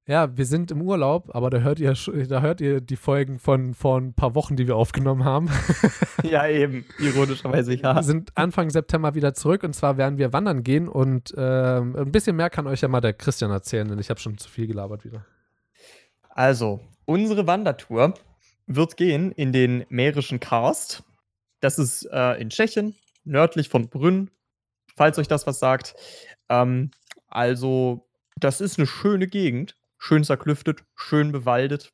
[0.08, 1.92] Ja, wir sind im Urlaub, aber da hört ihr,
[2.28, 5.50] da hört ihr die Folgen von vor ein paar Wochen, die wir aufgenommen haben.
[6.22, 6.84] Ja, eben.
[6.98, 8.02] Ironischerweise, Wir ja.
[8.02, 12.34] sind Anfang September wieder zurück und zwar werden wir wandern gehen und ähm, ein bisschen
[12.34, 15.04] mehr kann euch ja mal der Christian erzählen, denn ich habe schon zu viel gelabert
[15.04, 15.24] wieder.
[16.30, 18.14] Also, unsere Wandertour
[18.66, 21.04] wird gehen in den Mährischen Karst.
[21.60, 24.30] Das ist äh, in Tschechien, nördlich von Brünn,
[24.96, 25.94] falls euch das was sagt.
[26.48, 26.90] Ähm,
[27.28, 29.76] also, das ist eine schöne Gegend.
[29.98, 31.92] Schön zerklüftet, schön bewaldet,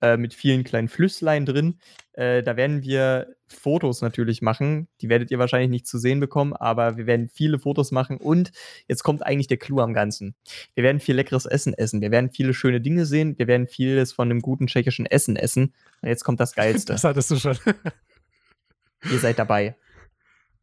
[0.00, 1.78] äh, mit vielen kleinen Flüsslein drin.
[2.12, 4.88] Äh, da werden wir Fotos natürlich machen.
[5.00, 8.18] Die werdet ihr wahrscheinlich nicht zu sehen bekommen, aber wir werden viele Fotos machen.
[8.18, 8.52] Und
[8.88, 10.34] jetzt kommt eigentlich der Clou am Ganzen.
[10.74, 12.00] Wir werden viel leckeres Essen essen.
[12.00, 13.38] Wir werden viele schöne Dinge sehen.
[13.38, 15.74] Wir werden vieles von einem guten tschechischen Essen essen.
[16.02, 16.92] Und jetzt kommt das Geilste.
[16.92, 17.56] Das hattest du schon.
[19.10, 19.76] Ihr seid dabei.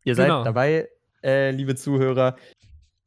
[0.03, 0.43] Ihr seid Genau.
[0.43, 0.89] dabei,
[1.23, 2.35] äh, liebe Zuhörer.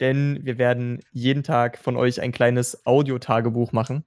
[0.00, 4.04] Denn wir werden jeden Tag von euch ein kleines Audiotagebuch machen.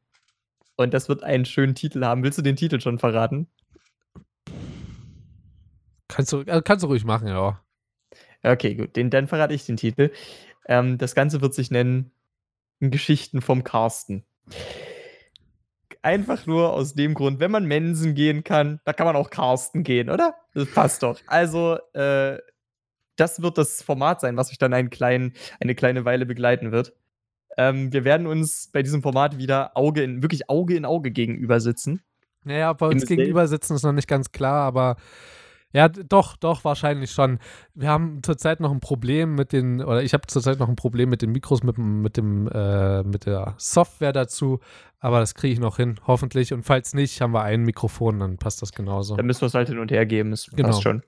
[0.76, 2.24] Und das wird einen schönen Titel haben.
[2.24, 3.48] Willst du den Titel schon verraten?
[6.18, 7.62] kannst, du, also kannst du ruhig machen, ja.
[8.44, 8.96] Okay, gut.
[8.96, 10.12] Den, dann verrate ich den Titel.
[10.68, 12.12] Ähm, das Ganze wird sich nennen
[12.80, 14.24] Geschichten vom Carsten.
[16.02, 19.84] Einfach nur aus dem Grund, wenn man Mensen gehen kann, da kann man auch Carsten
[19.84, 20.36] gehen, oder?
[20.54, 21.20] Das passt doch.
[21.28, 22.38] Also, äh,
[23.18, 26.94] das wird das Format sein, was euch dann einen kleinen, eine kleine Weile begleiten wird.
[27.58, 31.60] Ähm, wir werden uns bei diesem Format wieder Auge in, wirklich Auge in Auge gegenüber
[31.60, 32.02] sitzen.
[32.44, 34.96] Naja, wir uns gegenüber sitzen, ist noch nicht ganz klar, aber
[35.74, 37.40] ja, doch, doch, wahrscheinlich schon.
[37.74, 41.10] Wir haben zurzeit noch ein Problem mit den, oder ich habe zurzeit noch ein Problem
[41.10, 44.60] mit den Mikros, mit, mit dem, äh, mit der Software dazu,
[45.00, 46.54] aber das kriege ich noch hin, hoffentlich.
[46.54, 49.18] Und falls nicht, haben wir ein Mikrofon, dann passt das genauso.
[49.18, 50.32] Da müssen wir es halt hin und her geben.
[50.32, 50.70] Das Genau.
[50.70, 51.04] passt schon.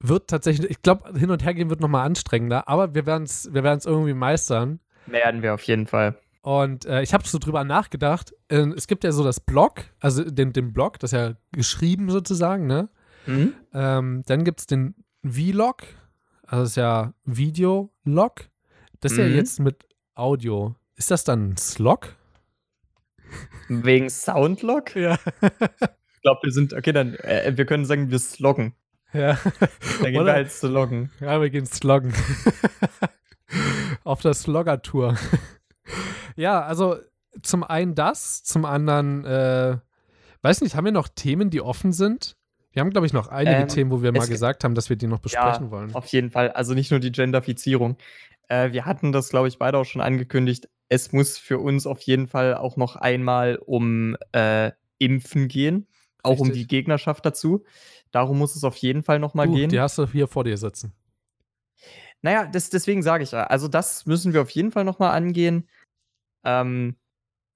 [0.00, 3.52] Wird tatsächlich, ich glaube, hin und her gehen wird nochmal anstrengender, aber wir werden es
[3.52, 4.80] wir werden's irgendwie meistern.
[5.06, 6.16] Werden wir auf jeden Fall.
[6.42, 8.32] Und äh, ich habe so drüber nachgedacht.
[8.48, 12.10] Äh, es gibt ja so das Blog, also den, den Blog, das ist ja geschrieben
[12.10, 12.88] sozusagen, ne?
[13.26, 13.54] Mhm.
[13.72, 15.82] Ähm, dann gibt es den Vlog,
[16.42, 18.48] also das ist ja Videolog.
[19.00, 19.34] Das ist ja Mhm.
[19.34, 20.76] jetzt mit Audio.
[20.94, 22.14] Ist das dann ein Slog?
[23.68, 24.94] Wegen Soundlock?
[24.94, 25.18] Ja.
[26.14, 28.74] Ich glaube, wir sind, okay, dann, äh, wir können sagen, wir sloggen.
[29.12, 29.38] Ja.
[30.00, 30.26] Dann gehen Oder?
[30.26, 31.10] wir halt sloggen.
[31.20, 32.12] Ja, wir gehen sloggen.
[34.04, 35.16] Auf der Slogger-Tour.
[36.36, 36.96] ja, also
[37.42, 39.76] zum einen das, zum anderen, äh,
[40.42, 42.36] weiß nicht, haben wir noch Themen, die offen sind?
[42.72, 44.88] Wir haben, glaube ich, noch einige Ähm, Themen, wo wir mal es- gesagt haben, dass
[44.90, 45.94] wir die noch besprechen wollen.
[45.94, 46.50] Auf jeden Fall.
[46.50, 47.96] Also nicht nur die Genderfizierung.
[48.48, 50.68] Äh, wir hatten das, glaube ich, beide auch schon angekündigt.
[50.88, 55.86] Es muss für uns auf jeden Fall auch noch einmal um äh, Impfen gehen.
[56.26, 57.64] Auch um die Gegnerschaft dazu.
[58.10, 59.68] Darum muss es auf jeden Fall noch mal Du, gehen.
[59.70, 60.92] die hast du hier vor dir sitzen.
[62.22, 63.44] Naja, das, deswegen sage ich ja.
[63.44, 65.68] Also, das müssen wir auf jeden Fall nochmal angehen.
[66.44, 66.96] Ähm,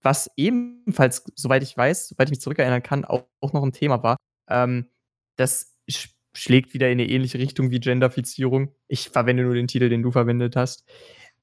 [0.02, 4.02] was ebenfalls, soweit ich weiß, soweit ich mich zurückerinnern kann, auch, auch noch ein Thema
[4.02, 4.16] war.
[4.48, 4.88] Ähm,
[5.36, 8.72] das sch schlägt wieder in eine ähnliche Richtung wie Genderfizierung.
[8.88, 10.84] Ich verwende nur den Titel, den du verwendet hast.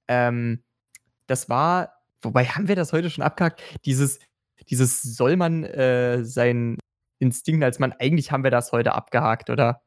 [0.08, 0.64] Ähm,
[1.28, 3.62] das war, wobei haben wir das heute schon abgehakt?
[3.86, 4.20] Dieses,
[4.70, 6.78] dieses soll man äh, sein
[7.20, 9.82] Instinkt als Mann, eigentlich haben wir das heute abgehakt, oder?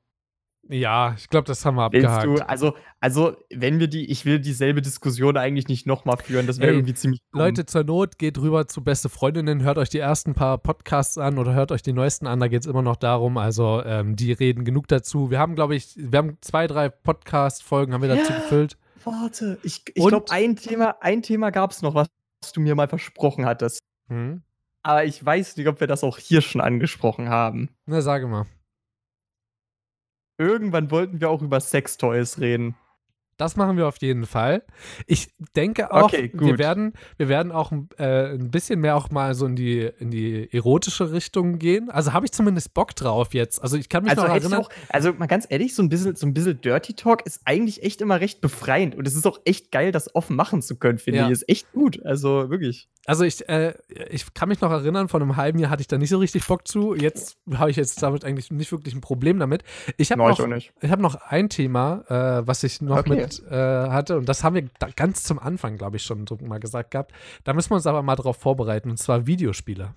[0.69, 2.27] Ja, ich glaube, das haben wir abgehakt.
[2.27, 6.61] du, also, also, wenn wir die, ich will dieselbe Diskussion eigentlich nicht nochmal führen, das
[6.61, 7.41] wäre irgendwie ziemlich dumm.
[7.41, 11.39] Leute, zur Not geht rüber zu Beste Freundinnen, hört euch die ersten paar Podcasts an
[11.39, 13.39] oder hört euch die neuesten an, da geht es immer noch darum.
[13.39, 15.31] Also, ähm, die reden genug dazu.
[15.31, 18.39] Wir haben, glaube ich, wir haben zwei, drei Podcast-Folgen haben wir dazu Ja.
[18.39, 18.77] gefüllt.
[19.03, 22.09] Warte, ich, ich glaube, ein Thema, ein Thema gab es noch, was
[22.53, 23.81] du mir mal versprochen hattest.
[24.09, 24.43] Hm?
[24.83, 27.69] Aber ich weiß nicht, ob wir das auch hier schon angesprochen haben.
[27.87, 28.47] Na, sage mal.
[30.39, 32.75] Irgendwann wollten wir auch über Sextoys reden.
[33.41, 34.63] Das machen wir auf jeden Fall.
[35.07, 39.35] Ich denke auch, Okay, wir werden, wir werden auch äh, ein bisschen mehr auch mal
[39.35, 41.91] so in die, in die erotische Richtung gehen.
[41.91, 43.63] Also habe ich zumindest Bock drauf jetzt.
[43.63, 44.61] Also ich kann mich Also, noch ich erinnern.
[44.61, 47.83] auch, also mal ganz ehrlich, so ein, bisschen, so ein bisschen Dirty Talk ist eigentlich
[47.83, 48.95] echt immer recht befreiend.
[48.95, 51.27] Und es ist auch echt geil, das offen machen zu können, finde Ja.
[51.27, 51.33] ich.
[51.33, 52.05] Ist echt gut.
[52.05, 52.89] Also wirklich.
[53.07, 53.73] Also ich, äh,
[54.11, 56.47] ich kann mich noch erinnern, vor einem halben Jahr hatte ich da nicht so richtig
[56.47, 56.95] Bock zu.
[56.95, 59.63] Jetzt habe ich jetzt damit eigentlich nicht wirklich ein Problem damit.
[59.97, 60.73] Ich habe ich noch, nicht.
[60.81, 63.11] ich hab noch ein Thema, äh, was ich noch Okay.
[63.17, 64.19] mit äh, hatte.
[64.19, 67.13] Und das haben wir ganz zum Anfang, glaube ich, schon mal gesagt gehabt.
[67.45, 68.91] Da müssen wir uns aber mal drauf vorbereiten.
[68.91, 69.95] Und zwar Videospiele.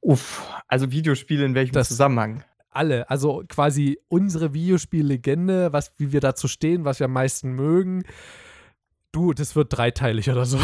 [0.00, 2.44] Uff, also Videospiele in welchem Das- Zusammenhang?
[2.72, 3.10] Alle.
[3.10, 8.04] Also quasi unsere Videospiellegende, was, wie wir dazu stehen, was wir am meisten mögen.
[9.12, 10.58] Du, das wird dreiteilig oder so.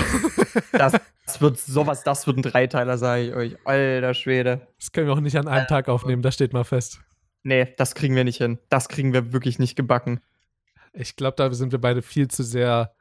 [0.70, 0.92] Das,
[1.26, 3.56] das wird sowas, das wird ein Dreiteiler, sage ich euch.
[3.64, 4.68] Alter Schwede.
[4.78, 7.00] Das können wir auch nicht an einem Tag aufnehmen, das steht mal fest.
[7.42, 8.58] Nee, das kriegen wir nicht hin.
[8.68, 10.20] Das kriegen wir wirklich nicht gebacken.
[10.98, 12.94] Ich glaube, da sind wir beide viel zu sehr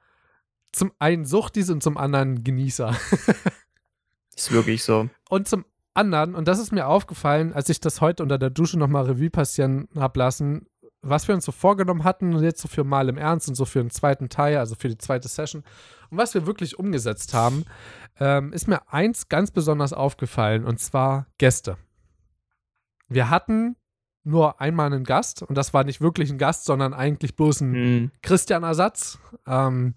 [0.71, 2.95] zum einen Suchtis und zum anderen Genießer.
[4.35, 5.09] Ist wirklich so.
[5.29, 8.77] Und zum anderen, und das ist mir aufgefallen, als ich das heute unter der Dusche
[8.77, 10.67] nochmal Revue passieren habe lassen,
[11.01, 13.63] was wir uns so vorgenommen hatten und jetzt so für mal im Ernst und so
[13.63, 15.63] für den zweiten Teil, also für die zweite Session
[16.09, 17.63] und was wir wirklich umgesetzt haben,
[18.19, 21.77] ähm, ist mir eins ganz besonders aufgefallen und zwar Gäste.
[23.07, 23.77] Wir hatten
[24.25, 27.73] nur einmal einen Gast und das war nicht wirklich ein Gast, sondern eigentlich bloß ein
[27.73, 28.11] Hm.
[28.21, 29.19] Christian-Ersatz.
[29.47, 29.95] Ähm,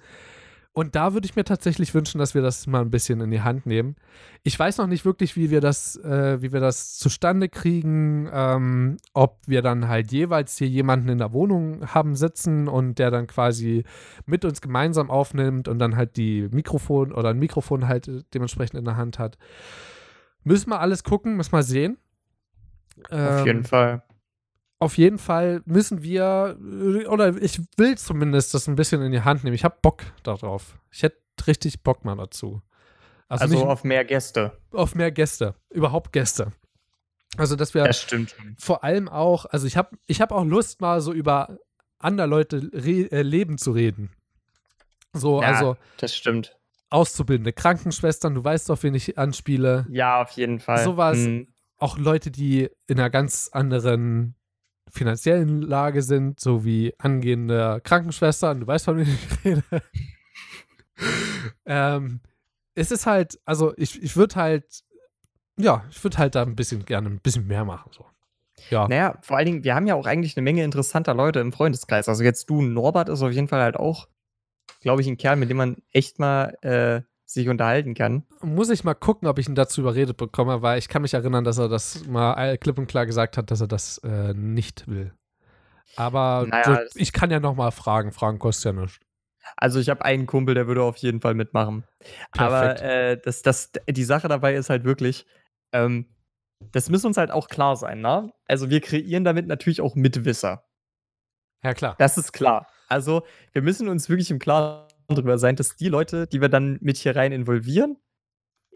[0.75, 3.41] und da würde ich mir tatsächlich wünschen, dass wir das mal ein bisschen in die
[3.41, 3.97] Hand nehmen.
[4.45, 8.97] Ich weiß noch nicht wirklich, wie wir das, äh, wie wir das zustande kriegen, ähm,
[9.13, 13.27] ob wir dann halt jeweils hier jemanden in der Wohnung haben sitzen und der dann
[13.27, 13.83] quasi
[14.25, 18.85] mit uns gemeinsam aufnimmt und dann halt die Mikrofon oder ein Mikrofon halt dementsprechend in
[18.85, 19.37] der Hand hat.
[20.45, 21.99] Müssen wir alles gucken, müssen wir sehen.
[23.11, 24.03] Auf jeden Ähm, Fall.
[24.81, 29.23] Auf jeden Fall müssen wir, äh, oder ich will zumindest das ein bisschen in die
[29.23, 29.55] Hand nehmen.
[29.55, 30.79] Ich habe Bock darauf.
[30.91, 32.63] Ich hätte richtig Bock mal dazu.
[33.29, 34.53] Also, Also, nicht auf mehr Gäste.
[34.73, 36.53] auf mehr Gäste, überhaupt Gäste.
[37.37, 40.81] Also, dass wir Das stimmt vor allem auch, also ich habe ich hab auch Lust,
[40.81, 41.59] mal so über
[41.99, 44.11] andere Leute äh, Leben zu reden.
[45.13, 45.49] So, Ja.
[45.49, 46.57] also Das stimmt.
[46.91, 49.85] Auszubildende, Krankenschwestern, du weißt doch, wen ich anspiele.
[49.91, 50.83] Ja, auf jeden Fall.
[50.85, 51.19] Sowas.
[51.19, 51.49] Hm.
[51.77, 54.35] auch Leute, die in einer ganz anderen
[54.91, 59.63] finanziellen Lage sind, so wie angehende Krankenschwestern, du weißt, von wem ich rede.
[61.67, 62.21] ähm,
[62.75, 64.65] es ist halt, also ich, ich würde halt,
[65.59, 67.91] ja, ich würde halt da ein bisschen gerne ein bisschen mehr machen.
[67.93, 68.07] So.
[68.71, 71.53] Ja, Naja, vor allen Dingen, wir haben ja auch eigentlich eine Menge interessanter Leute im
[71.53, 72.09] Freundeskreis.
[72.09, 74.09] Also jetzt du, Norbert ist auf jeden Fall halt auch,
[74.81, 78.25] glaube ich, ein Kerl, mit dem man echt mal äh, sich unterhalten kann.
[78.41, 81.45] muss ich mal gucken, ob ich ihn dazu überredet bekomme, weil ich kann mich erinnern,
[81.45, 84.89] dass er das mal äh, klipp und klar gesagt hat, dass er das äh, nicht
[84.89, 85.13] will.
[85.97, 88.13] Aber Naja, so, ich kann ja noch mal fragen.
[88.13, 88.99] Fragen kostet ja nichts.
[89.57, 91.85] Also ich habe einen Kumpel, der würde auf jeden Fall mitmachen.
[92.33, 92.81] Aber Perfekt.
[92.83, 95.27] äh, das, das, die Sache dabei ist halt wirklich,
[95.73, 96.07] ähm,
[96.73, 98.33] das muss uns halt auch klar sein, ne?
[98.47, 100.65] Also wir kreieren damit natürlich auch Mitwisser.
[101.63, 101.95] Ja, klar.
[101.99, 102.67] Das ist klar.
[102.89, 106.79] Also wir müssen uns wirklich im Klaren darüber sein, dass die Leute, die wir dann
[106.81, 107.97] mit hier rein involvieren,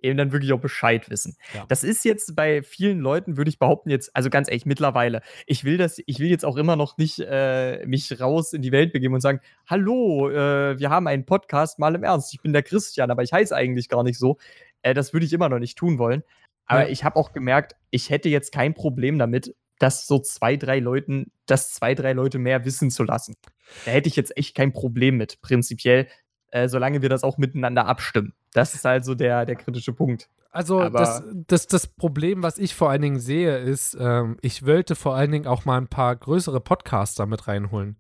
[0.03, 1.37] eben dann wirklich auch Bescheid wissen.
[1.55, 1.65] Ja.
[1.69, 5.63] Das ist jetzt bei vielen Leuten, würde ich behaupten, jetzt, also ganz ehrlich, mittlerweile, ich
[5.63, 8.93] will das, ich will jetzt auch immer noch nicht äh, mich raus in die Welt
[8.93, 12.65] begeben und sagen, hallo, äh, wir haben einen Podcast, mal im Ernst, ich bin der
[12.65, 14.39] Christian, aber ich heiße eigentlich gar nicht so.
[14.83, 16.25] Äh, das würde ich immer noch nicht tun wollen.
[16.67, 16.89] Aber Ja.
[16.89, 21.33] ich habe auch gemerkt, ich hätte jetzt kein Problem damit, das so zwei, drei Leuten,
[21.47, 23.35] das zwei, drei Leute mehr wissen zu lassen.
[23.85, 26.07] Da hätte ich jetzt echt kein Problem mit, prinzipiell,
[26.53, 28.35] äh, solange wir das auch miteinander abstimmen.
[28.53, 30.29] Das ist also der, der kritische Punkt.
[30.51, 34.95] Also das, das, das Problem, was ich vor allen Dingen sehe, ist, ähm, ich wollte
[34.95, 37.97] vor allen Dingen auch mal ein paar größere Podcaster mit reinholen.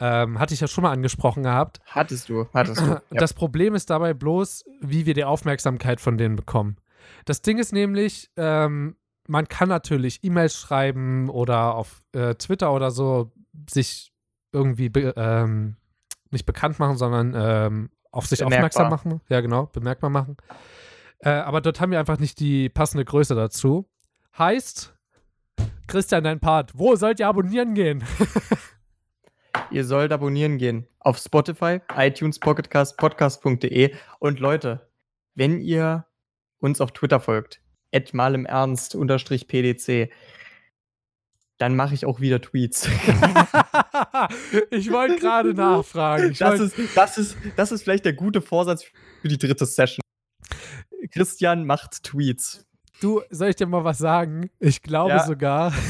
[0.00, 1.80] Ähm, hatte ich ja schon mal angesprochen gehabt.
[1.86, 2.86] Hattest du, hattest du.
[3.10, 3.20] Ja.
[3.20, 6.76] Das Problem ist dabei bloß, wie wir die Aufmerksamkeit von denen bekommen.
[7.24, 8.96] Das Ding ist nämlich, ähm,
[9.28, 13.32] man kann natürlich E-Mails schreiben oder auf äh, Twitter oder so
[13.70, 14.12] sich
[14.52, 15.76] irgendwie be ähm,
[16.30, 18.58] nicht bekannt machen, sondern ähm, auf sich Bemerkbar.
[18.58, 19.20] aufmerksam machen.
[19.28, 20.36] Ja, genau, bemerkbar machen.
[21.18, 23.88] Äh, aber dort haben wir einfach nicht die passende Größe dazu.
[24.36, 24.94] Heißt,
[25.86, 28.04] Christian, dein Part, wo sollt ihr abonnieren gehen?
[29.70, 33.94] Ihr sollt abonnieren gehen auf Spotify, iTunes, Pocketcast, podcast.de.
[34.18, 34.88] Und Leute,
[35.34, 36.06] wenn ihr
[36.58, 37.60] uns auf Twitter folgt,
[38.12, 40.10] mal im Ernst unterstrich PDC,
[41.58, 42.88] dann mache ich auch wieder Tweets.
[44.70, 46.32] ich wollte gerade nachfragen.
[46.32, 48.84] Ich Das wollt- ist, das, ist, das ist vielleicht der gute Vorsatz
[49.22, 50.00] für die dritte Session.
[51.12, 52.66] Christian macht Tweets.
[53.00, 54.50] Du, soll ich dir mal was sagen?
[54.58, 55.24] Ich glaube Ja.
[55.26, 55.72] sogar,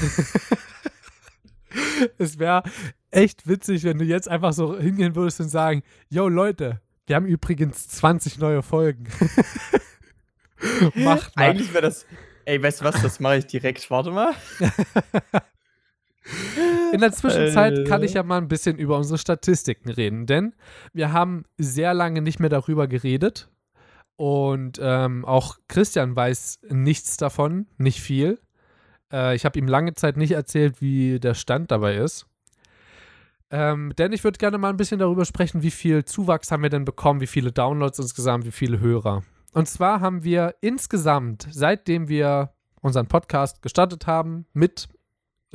[2.19, 2.63] es wäre
[3.11, 7.27] echt witzig, wenn du jetzt einfach so hingehen würdest und sagen, yo Leute, wir haben
[7.27, 9.05] übrigens 20 neue Folgen.
[10.95, 11.51] Macht mal.
[11.51, 12.07] Eigentlich wäre das.
[12.45, 13.01] Ey, weißt du was?
[13.03, 13.89] Das mache ich direkt.
[13.91, 14.35] Warte mal.
[16.93, 20.55] In der Zwischenzeit kann ich ja mal ein bisschen über unsere Statistiken reden, denn
[20.93, 23.49] wir haben sehr lange nicht mehr darüber geredet
[24.17, 28.41] und ähm, auch Christian weiß nichts davon, nicht viel.
[29.13, 32.27] Äh, ich habe ihm lange Zeit nicht erzählt, wie der Stand dabei ist.
[33.51, 36.71] Ähm, denn ich würde gerne mal ein bisschen darüber sprechen, wie viel Zuwachs haben wir
[36.71, 39.23] denn bekommen, wie viele Downloads insgesamt, wie viele Hörer.
[39.53, 44.89] Und zwar haben wir insgesamt, seitdem wir unseren Podcast gestartet haben, mit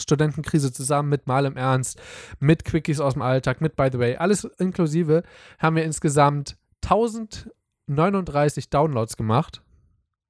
[0.01, 2.01] Studentenkrise zusammen, mit Mal im Ernst,
[2.39, 5.23] mit Quickies aus dem Alltag, mit By the Way, alles inklusive,
[5.59, 9.61] haben wir insgesamt 1039 Downloads gemacht.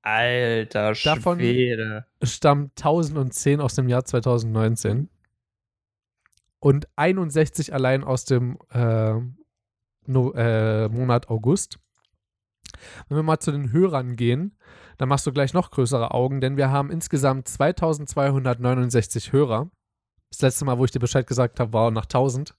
[0.03, 2.05] Alter Davon- Schwede.
[2.23, 5.10] Stammt 1010 aus dem Jahr 2019.
[6.60, 9.13] Und 61 allein aus dem äh,
[10.05, 11.79] no äh, Monat August.
[13.07, 14.55] Wenn wir mal zu den Hörern gehen,
[15.01, 19.71] dann machst du gleich noch größere Augen, denn wir haben insgesamt 2269 Hörer.
[20.29, 22.55] Das letzte Mal, wo ich dir Bescheid gesagt habe, war nach 1000.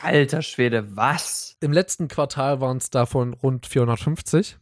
[0.00, 1.56] Alter Schwede, was?
[1.60, 4.58] Im letzten Quartal waren es davon rund 450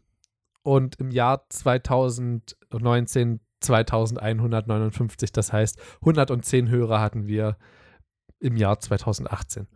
[0.62, 5.30] und im Jahr 2019 2159.
[5.30, 7.58] Das heißt, 110 Hörer hatten wir
[8.38, 9.68] im Jahr 2018.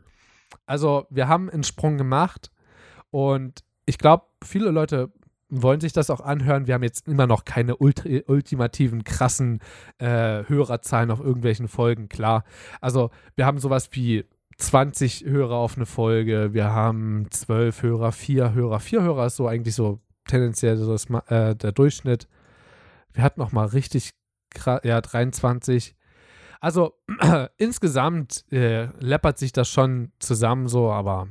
[0.64, 2.50] Also wir haben einen Sprung gemacht
[3.10, 5.12] und ich glaube, viele Leute
[5.50, 6.66] wollen sich das auch anhören.
[6.66, 9.60] Wir haben jetzt immer noch keine ultra, ultimativen, krassen
[9.98, 12.44] äh, Hörerzahlen auf irgendwelchen Folgen, klar.
[12.80, 14.24] Also wir haben sowas wie
[14.58, 18.80] 20 Hörer auf eine Folge, wir haben 12 Hörer, 4 Hörer.
[18.80, 22.28] 4 Hörer ist so eigentlich so tendenziell so das, äh, der Durchschnitt.
[23.12, 24.12] Wir hatten noch mal richtig,
[24.82, 25.96] ja, 23.
[26.60, 26.94] Also
[27.56, 31.28] insgesamt äh, läppert sich das schon zusammen so, aber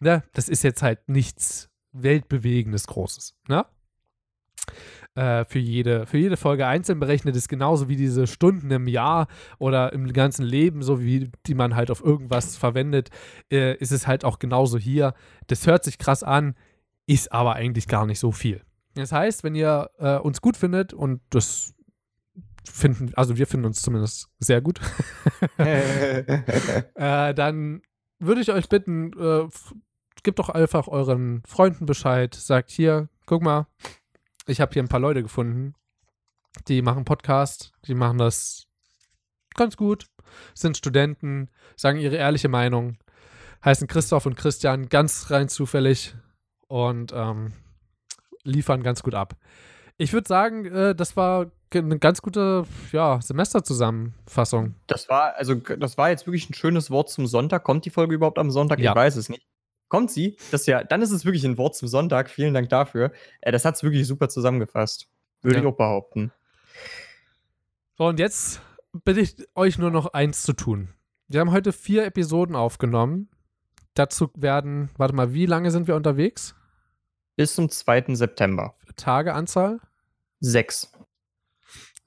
[0.00, 1.70] ne, das ist jetzt halt nichts
[2.02, 3.34] weltbewegendes Großes.
[3.48, 3.64] Ne?
[5.14, 9.28] Äh, für, jede, für jede Folge einzeln berechnet ist genauso wie diese Stunden im Jahr
[9.58, 13.08] oder im ganzen Leben, so wie die man halt auf irgendwas verwendet,
[13.50, 15.14] äh, ist es halt auch genauso hier.
[15.46, 16.54] Das hört sich krass an,
[17.06, 18.62] ist aber eigentlich gar nicht so viel.
[18.94, 21.74] Das heißt, wenn ihr äh, uns gut findet und das
[22.64, 24.80] finden, also wir finden uns zumindest sehr gut,
[25.56, 27.80] äh, dann
[28.18, 29.48] würde ich euch bitten, äh,
[30.26, 33.68] gebt doch einfach euren Freunden Bescheid, sagt hier, guck mal,
[34.48, 35.74] ich habe hier ein paar Leute gefunden,
[36.66, 38.66] die machen Podcast, die machen das
[39.54, 40.06] ganz gut,
[40.52, 42.98] sind Studenten, sagen ihre ehrliche Meinung,
[43.64, 46.16] heißen Christoph und Christian ganz rein zufällig
[46.66, 47.52] und ähm,
[48.42, 49.36] liefern ganz gut ab.
[49.96, 54.74] Ich würde sagen, äh, das war eine ganz gute ja, Semesterzusammenfassung.
[54.88, 57.62] Das war, also, das war jetzt wirklich ein schönes Wort zum Sonntag.
[57.62, 58.80] Kommt die Folge überhaupt am Sonntag?
[58.80, 58.90] Ja.
[58.90, 59.46] Ich weiß es nicht.
[59.88, 60.36] Kommt sie?
[60.50, 62.28] Das ja, dann ist es wirklich ein Wort zum Sonntag.
[62.30, 63.12] Vielen Dank dafür.
[63.40, 65.08] Äh, das hat es wirklich super zusammengefasst.
[65.42, 65.62] Würde Ja.
[65.62, 66.32] ich auch behaupten.
[67.96, 68.60] So, und jetzt
[69.04, 70.88] bitte ich euch nur noch eins zu tun.
[71.28, 73.28] Wir haben heute vier Episoden aufgenommen.
[73.94, 76.54] Dazu werden, warte mal, wie lange sind wir unterwegs?
[77.36, 78.14] Bis zum 2.
[78.14, 78.74] September.
[78.96, 79.80] Tageanzahl?
[80.40, 80.92] Sechs.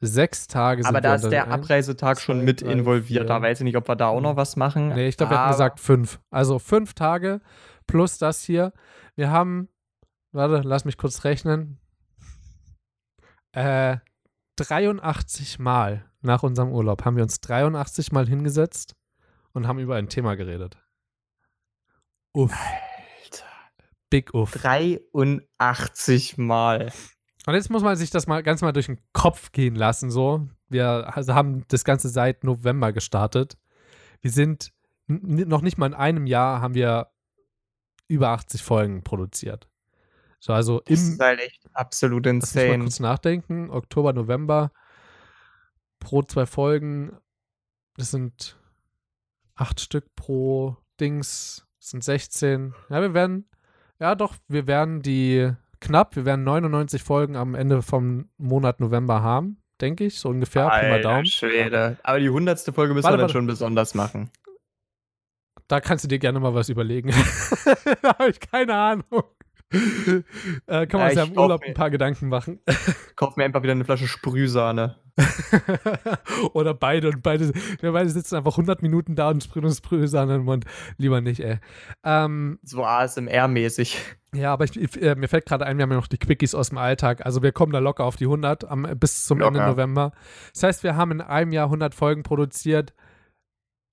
[0.01, 1.63] Sechs Tage sind Aber da ist der unterwegs.
[1.65, 3.07] Abreisetag schon zwei, mit drei, involviert.
[3.07, 3.23] vier.
[3.25, 4.89] Da weiß ich nicht, ob wir da auch noch was machen.
[4.89, 6.19] Nee, ich glaube, wir hatten Aber- gesagt fünf.
[6.29, 7.41] Also fünf Tage
[7.89, 8.71] plus das hier.
[9.15, 9.67] Wir haben,
[10.31, 11.79] warte, lass mich kurz rechnen.
[13.51, 13.97] Äh,
[14.57, 18.95] 83 Mal nach unserem Urlaub haben wir uns 83 Mal hingesetzt
[19.53, 20.77] und haben über ein Thema geredet.
[22.33, 22.53] Uff.
[22.53, 23.45] Alter.
[24.09, 24.51] Big Uff.
[24.51, 26.91] 83 Mal.
[27.47, 30.11] Und jetzt muss man sich das mal ganz mal durch den Kopf gehen lassen.
[30.11, 33.57] So, wir haben das Ganze seit November gestartet.
[34.21, 34.71] Wir sind
[35.07, 37.07] noch nicht mal in einem Jahr haben wir
[38.09, 39.69] über 80 Folgen produziert.
[40.39, 42.83] So, also Das im ist halt echt absolut Lass mich mal insane.
[42.83, 43.69] kurz nachdenken.
[43.69, 44.71] Oktober, November
[45.99, 47.17] pro zwei Folgen.
[47.97, 48.57] Das sind
[49.55, 51.65] acht Stück pro Dings.
[51.79, 52.73] Das sind 16.
[52.89, 53.49] Ja, wir werden,
[53.99, 59.21] ja doch, wir werden die knapp, wir werden 99 Folgen am Ende vom Monat November
[59.21, 60.71] haben, denke ich, so ungefähr.
[60.71, 61.25] Alter Daumen.
[61.25, 61.97] Schwede.
[62.03, 63.33] Aber die hundertste Folge müssen Warte, wir dann warte.
[63.33, 64.29] schon besonders machen.
[65.69, 67.11] Da kannst du dir gerne mal was überlegen.
[68.01, 69.05] da habe ich keine Ahnung.
[69.71, 72.59] äh, kann man Ja, sich ja im Urlaub mir- ein paar Gedanken machen.
[73.15, 74.95] Kauf mir einfach wieder eine Flasche Sprühsahne.
[76.53, 77.51] Oder beide und beide,
[77.81, 80.65] wir beide sitzen einfach 100 Minuten da und sprühen uns an den Mund.
[80.97, 81.59] Lieber nicht, ey.
[82.03, 83.97] Ähm, So ASMR-mäßig.
[84.33, 86.69] ja, aber ich, äh, mir fällt gerade ein, wir haben ja noch die Quickies aus
[86.69, 87.25] dem Alltag.
[87.25, 89.71] Also wir kommen da locker auf die 100 am, bis zum Ende Locker.
[89.71, 90.11] November.
[90.53, 92.93] Das heißt, wir haben in einem Jahr 100 Folgen produziert.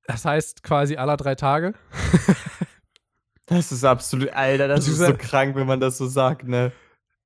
[0.07, 1.75] Das heißt quasi aller drei Tage.
[3.49, 6.73] Das ist absolut, Alter, das ist so krank, wenn man das so sagt, ne?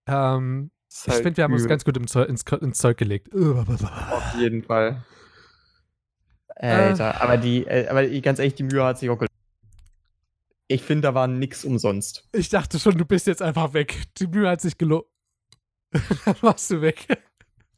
[0.06, 1.70] Ähm, ist ich halt finde, wir haben uns übel.
[1.70, 3.34] ganz gut Zeug, ins, ins Zeug gelegt.
[3.34, 5.02] Auf jeden Fall.
[6.56, 6.68] Äh.
[6.68, 9.30] Alter, aber die, äh, aber die- ganz ehrlich, die Mühe hat sich auch gelohnt.
[10.68, 12.28] Ich finde, da war nix umsonst.
[12.32, 14.02] Ich dachte schon, du bist jetzt einfach weg.
[14.18, 15.06] Die Mühe hat sich gelohnt.
[16.26, 17.06] Dann warst du weg.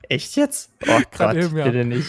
[0.08, 0.72] Echt jetzt?
[0.88, 1.00] Oh
[1.32, 1.64] eben, ja.
[1.64, 2.08] bitte nicht.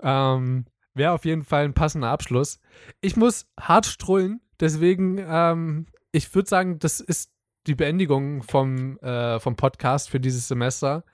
[0.00, 0.64] Ähm,
[0.94, 2.60] Wäre auf jeden Fall ein passender Abschluss.
[3.00, 7.32] Ich muss hart strullen, deswegen, ähm, ich würde sagen, das ist
[7.66, 11.04] die Beendigung vom, äh, vom Podcast für dieses Semester.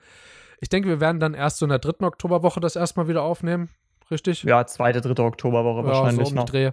[0.59, 3.69] Ich denke, wir werden dann erst so in der dritten Oktoberwoche das erstmal wieder aufnehmen.
[4.11, 4.43] Richtig?
[4.43, 6.45] Ja, zweite, dritte Oktoberwoche Ja, wahrscheinlich so noch.
[6.45, 6.71] Dreh.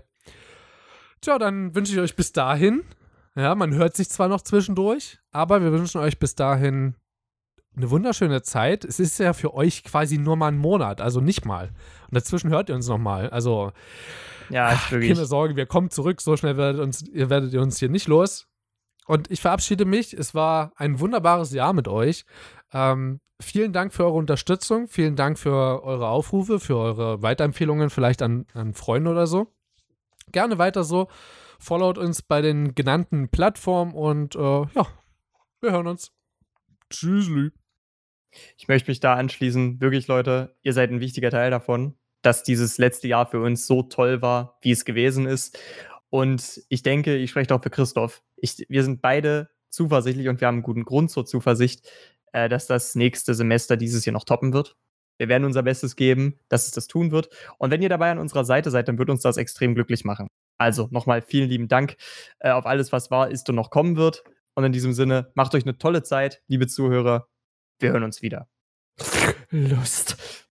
[1.21, 2.83] Tja, dann wünsche ich euch bis dahin.
[3.37, 6.97] Ja, man hört sich zwar noch zwischendurch, aber wir wünschen euch bis dahin
[7.77, 8.85] eine wunderschöne Zeit.
[8.85, 11.69] Es ist ja für euch quasi nur mal ein Monat, also nicht mal.
[12.09, 13.29] Und dazwischen hört ihr uns noch mal.
[13.31, 13.73] Also
[14.49, 15.13] Ja, wirklich.
[15.13, 16.21] keine Sorge, wir kommen zurück.
[16.21, 18.47] So schnell werdet, uns, ihr werdet ihr uns hier nicht los.
[19.07, 20.15] Und ich verabschiede mich.
[20.15, 22.25] Es war ein wunderbares Jahr mit euch.
[22.73, 24.89] Ähm, vielen Dank für eure Unterstützung.
[24.89, 29.49] Vielen Dank für eure Aufrufe, für eure Weiterempfehlungen, vielleicht an, an Freunde oder so.
[30.33, 31.09] Gerne weiter so.
[31.59, 34.87] Followt uns bei den genannten Plattformen und äh, ja,
[35.61, 36.11] wir hören uns.
[36.91, 37.51] Tschüssli.
[38.57, 39.81] Ich möchte mich da anschließen.
[39.81, 43.83] Wirklich, Leute, ihr seid ein wichtiger Teil davon, dass dieses letzte Jahr für uns so
[43.83, 45.59] toll war, wie es gewesen ist.
[46.11, 48.23] Und ich denke, ich spreche auch für Christoph.
[48.37, 51.89] Ich, wir sind beide zuversichtlich und wir haben einen guten Grund zur Zuversicht,
[52.33, 54.77] äh, dass das nächste Semester dieses Jahr noch toppen wird.
[55.19, 57.31] Wir werden unser Bestes geben, dass es das tun wird.
[57.59, 60.29] Und wenn ihr dabei an unserer Seite seid, dann wird uns das extrem glücklich machen.
[60.59, 61.97] Also nochmal vielen lieben Dank
[62.39, 64.25] äh, auf alles, was war, ist und noch kommen wird.
[64.55, 67.29] Und in diesem Sinne, macht euch eine tolle Zeit, liebe Zuhörer.
[67.79, 68.49] Wir hören uns wieder.
[69.51, 70.46] Lust.